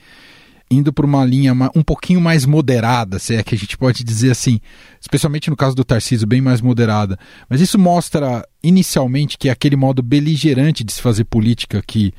indo 0.68 0.92
por 0.92 1.05
uma 1.05 1.25
linha 1.25 1.53
um 1.77 1.83
pouquinho 1.83 2.21
mais 2.21 2.45
moderada, 2.45 3.21
se 3.21 3.37
é 3.37 3.42
que 3.45 3.55
a 3.55 3.59
gente 3.59 3.79
pode 3.79 4.03
dizer 4.03 4.33
assim, 4.33 4.59
especialmente 5.01 5.49
no 5.49 5.57
caso 5.57 5.77
do 5.77 5.85
Tarcísio, 5.85 6.27
bem 6.27 6.40
mais 6.40 6.61
moderada. 6.61 7.16
Mas 7.49 7.61
isso 7.61 7.79
mostra 7.79 8.45
inicialmente 8.64 9.38
que 9.38 9.49
é 9.49 9.53
aquele 9.53 9.77
modo 9.77 10.03
beligerante 10.03 10.83
de 10.83 10.92
se 10.92 11.01
fazer 11.01 11.25
política 11.25 11.81
que 11.87 12.12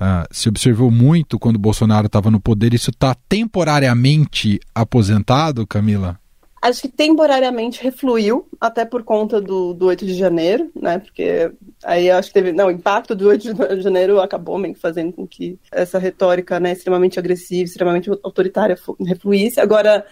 Uh, 0.00 0.26
se 0.30 0.48
observou 0.48 0.90
muito 0.90 1.38
quando 1.38 1.58
Bolsonaro 1.58 2.06
estava 2.06 2.30
no 2.30 2.40
poder. 2.40 2.72
Isso 2.72 2.90
está 2.90 3.16
temporariamente 3.28 4.60
aposentado, 4.74 5.66
Camila? 5.66 6.18
Acho 6.60 6.82
que 6.82 6.88
temporariamente 6.88 7.82
refluiu, 7.82 8.48
até 8.60 8.84
por 8.84 9.04
conta 9.04 9.40
do, 9.40 9.72
do 9.74 9.86
8 9.86 10.04
de 10.04 10.14
janeiro, 10.14 10.70
né? 10.74 10.98
Porque 10.98 11.52
aí 11.84 12.10
acho 12.10 12.28
que 12.28 12.34
teve. 12.34 12.52
Não, 12.52 12.66
o 12.66 12.70
impacto 12.70 13.14
do 13.14 13.28
8 13.28 13.54
de 13.76 13.80
janeiro 13.80 14.20
acabou 14.20 14.58
meio 14.58 14.74
que 14.74 14.80
fazendo 14.80 15.12
com 15.12 15.26
que 15.26 15.58
essa 15.70 15.98
retórica 15.98 16.58
né, 16.58 16.72
extremamente 16.72 17.18
agressiva, 17.18 17.64
extremamente 17.64 18.10
autoritária 18.10 18.76
refluísse. 19.06 19.60
Agora, 19.60 20.04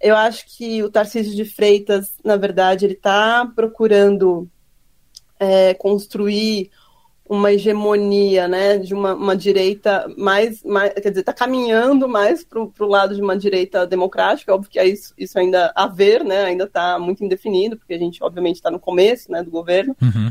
eu 0.00 0.16
acho 0.16 0.44
que 0.46 0.82
o 0.82 0.90
Tarcísio 0.90 1.34
de 1.34 1.44
Freitas, 1.46 2.14
na 2.22 2.36
verdade, 2.36 2.84
ele 2.84 2.94
está 2.94 3.50
procurando 3.54 4.48
é, 5.38 5.72
construir 5.74 6.70
uma 7.30 7.52
hegemonia, 7.52 8.48
né, 8.48 8.76
de 8.76 8.92
uma, 8.92 9.14
uma 9.14 9.36
direita 9.36 10.12
mais, 10.18 10.64
mais, 10.64 10.92
quer 10.94 11.10
dizer, 11.10 11.20
está 11.20 11.32
caminhando 11.32 12.08
mais 12.08 12.42
para 12.42 12.60
o 12.60 12.88
lado 12.88 13.14
de 13.14 13.22
uma 13.22 13.38
direita 13.38 13.86
democrática, 13.86 14.52
óbvio 14.52 14.68
que 14.68 14.80
é 14.80 14.88
isso, 14.88 15.14
isso 15.16 15.38
ainda 15.38 15.70
a 15.76 15.86
ver, 15.86 16.24
né, 16.24 16.46
ainda 16.46 16.64
está 16.64 16.98
muito 16.98 17.24
indefinido, 17.24 17.76
porque 17.76 17.94
a 17.94 17.98
gente, 17.98 18.20
obviamente, 18.20 18.56
está 18.56 18.68
no 18.68 18.80
começo, 18.80 19.30
né, 19.30 19.44
do 19.44 19.50
governo, 19.50 19.96
uhum. 20.02 20.28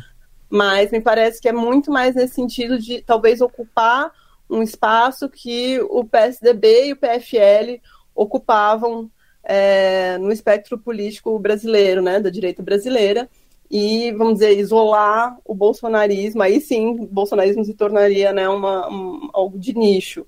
mas 0.50 0.92
me 0.92 1.00
parece 1.00 1.42
que 1.42 1.48
é 1.48 1.54
muito 1.54 1.90
mais 1.90 2.16
nesse 2.16 2.34
sentido 2.34 2.78
de 2.78 3.02
talvez 3.02 3.40
ocupar 3.40 4.12
um 4.50 4.62
espaço 4.62 5.30
que 5.30 5.80
o 5.90 6.04
PSDB 6.04 6.88
e 6.88 6.92
o 6.92 6.98
PFL 6.98 7.82
ocupavam 8.14 9.10
é, 9.42 10.18
no 10.18 10.34
espectro 10.34 10.78
político 10.78 11.40
brasileiro, 11.40 12.02
né, 12.02 12.20
da 12.20 12.30
direita 12.30 12.62
brasileira, 12.62 13.30
e, 13.70 14.12
vamos 14.14 14.36
dizer, 14.36 14.58
isolar 14.58 15.38
o 15.46 15.54
bolsonarismo, 15.54 16.42
aí 16.42 16.60
sim, 16.60 16.88
o 16.88 17.06
bolsonarismo 17.06 17.64
se 17.64 17.74
tornaria 17.74 18.34
né, 18.34 18.50
uma, 18.50 18.90
um, 18.90 19.30
algo 19.34 19.60
de 19.60 19.74
nicho. 19.74 20.26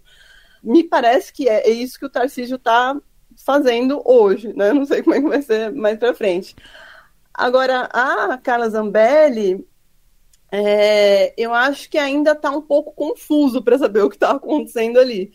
Me 0.63 0.83
parece 0.83 1.33
que 1.33 1.49
é, 1.49 1.67
é 1.67 1.71
isso 1.71 1.97
que 1.97 2.05
o 2.05 2.09
Tarcísio 2.09 2.57
está 2.57 2.95
fazendo 3.43 4.01
hoje, 4.05 4.53
né? 4.53 4.71
Não 4.73 4.85
sei 4.85 5.01
como 5.01 5.15
é 5.15 5.21
que 5.21 5.27
vai 5.27 5.41
ser 5.41 5.71
mais 5.71 5.97
para 5.97 6.13
frente. 6.13 6.55
Agora, 7.33 7.89
a 7.91 8.37
Carla 8.37 8.69
Zambelli, 8.69 9.65
é, 10.51 11.33
eu 11.41 11.53
acho 11.53 11.89
que 11.89 11.97
ainda 11.97 12.33
está 12.33 12.51
um 12.51 12.61
pouco 12.61 12.91
confuso 12.91 13.63
para 13.63 13.77
saber 13.77 14.01
o 14.01 14.09
que 14.09 14.17
está 14.17 14.31
acontecendo 14.31 14.99
ali. 14.99 15.31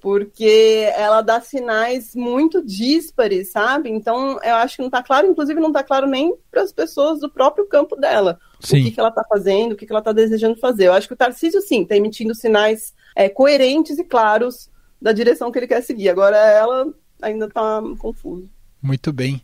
Porque 0.00 0.90
ela 0.96 1.20
dá 1.20 1.40
sinais 1.40 2.14
muito 2.14 2.64
díspares, 2.64 3.52
sabe? 3.52 3.90
Então, 3.90 4.40
eu 4.42 4.54
acho 4.56 4.76
que 4.76 4.82
não 4.82 4.88
está 4.88 5.02
claro, 5.02 5.26
inclusive 5.26 5.60
não 5.60 5.68
está 5.68 5.82
claro 5.82 6.06
nem 6.06 6.34
para 6.50 6.62
as 6.62 6.72
pessoas 6.72 7.20
do 7.20 7.30
próprio 7.30 7.66
campo 7.66 7.96
dela. 7.96 8.38
Sim. 8.60 8.80
O 8.80 8.84
que, 8.84 8.90
que 8.92 9.00
ela 9.00 9.10
está 9.10 9.24
fazendo, 9.24 9.72
o 9.72 9.76
que, 9.76 9.86
que 9.86 9.92
ela 9.92 10.00
está 10.00 10.12
desejando 10.12 10.56
fazer. 10.56 10.86
Eu 10.86 10.92
acho 10.92 11.06
que 11.06 11.14
o 11.14 11.16
Tarcísio, 11.16 11.60
sim, 11.60 11.82
está 11.82 11.96
emitindo 11.96 12.34
sinais 12.34 12.94
é, 13.14 13.28
coerentes 13.28 13.98
e 13.98 14.04
claros 14.04 14.70
da 15.00 15.12
direção 15.12 15.50
que 15.50 15.58
ele 15.58 15.66
quer 15.66 15.82
seguir. 15.82 16.08
Agora, 16.08 16.36
ela 16.36 16.92
ainda 17.20 17.46
está 17.46 17.82
confusa. 17.98 18.46
Muito 18.82 19.12
bem. 19.12 19.40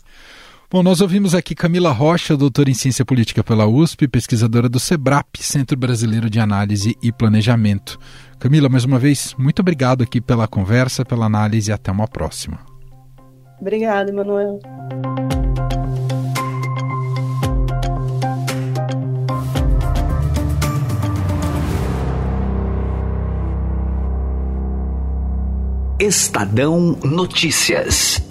Bom, 0.69 0.83
nós 0.83 1.01
ouvimos 1.01 1.33
aqui 1.33 1.55
Camila 1.55 1.92
Rocha, 1.92 2.37
doutora 2.37 2.69
em 2.69 2.75
Ciência 2.75 3.05
Política 3.05 3.45
pela 3.45 3.69
USP, 3.69 4.09
pesquisadora 4.09 4.69
do 4.69 4.81
SEBRAP, 4.81 5.37
Centro 5.38 5.77
Brasileiro 5.77 6.29
de 6.29 6.40
Análise 6.40 6.97
e 7.01 7.12
Planejamento. 7.12 8.01
Camila, 8.38 8.68
mais 8.68 8.85
uma 8.85 8.99
vez, 8.99 9.35
muito 9.38 9.61
obrigado 9.61 10.03
aqui 10.03 10.20
pela 10.20 10.46
conversa, 10.46 11.05
pela 11.05 11.27
análise 11.27 11.70
e 11.70 11.72
até 11.72 11.90
uma 11.90 12.07
próxima. 12.07 12.59
Obrigada, 13.61 14.11
Emanuel. 14.11 14.61
Estadão 25.99 26.99
Notícias. 27.03 28.26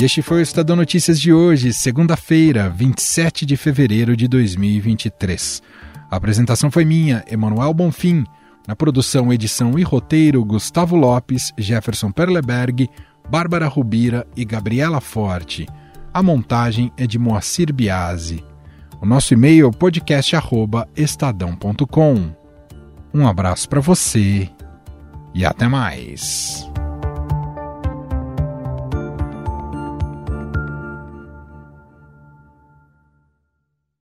E 0.00 0.04
este 0.04 0.22
foi 0.22 0.38
o 0.38 0.42
Estadão 0.42 0.76
Notícias 0.76 1.20
de 1.20 1.30
hoje, 1.30 1.74
segunda-feira, 1.74 2.70
27 2.70 3.44
de 3.44 3.54
fevereiro 3.54 4.16
de 4.16 4.26
2023. 4.26 5.62
A 6.10 6.16
apresentação 6.16 6.70
foi 6.70 6.86
minha, 6.86 7.22
Emanuel 7.30 7.74
Bonfim. 7.74 8.24
Na 8.66 8.74
produção, 8.74 9.30
edição 9.30 9.78
e 9.78 9.82
roteiro, 9.82 10.42
Gustavo 10.42 10.96
Lopes, 10.96 11.52
Jefferson 11.58 12.10
Perleberg, 12.10 12.88
Bárbara 13.28 13.68
Rubira 13.68 14.26
e 14.34 14.42
Gabriela 14.42 15.02
Forte. 15.02 15.68
A 16.14 16.22
montagem 16.22 16.90
é 16.96 17.06
de 17.06 17.18
Moacir 17.18 17.70
Biasi. 17.70 18.42
O 19.02 19.06
nosso 19.06 19.34
e-mail 19.34 19.68
é 19.68 19.70
podcast@estadão.com. 19.70 22.34
Um 23.12 23.28
abraço 23.28 23.68
para 23.68 23.82
você 23.82 24.48
e 25.34 25.44
até 25.44 25.68
mais. 25.68 26.66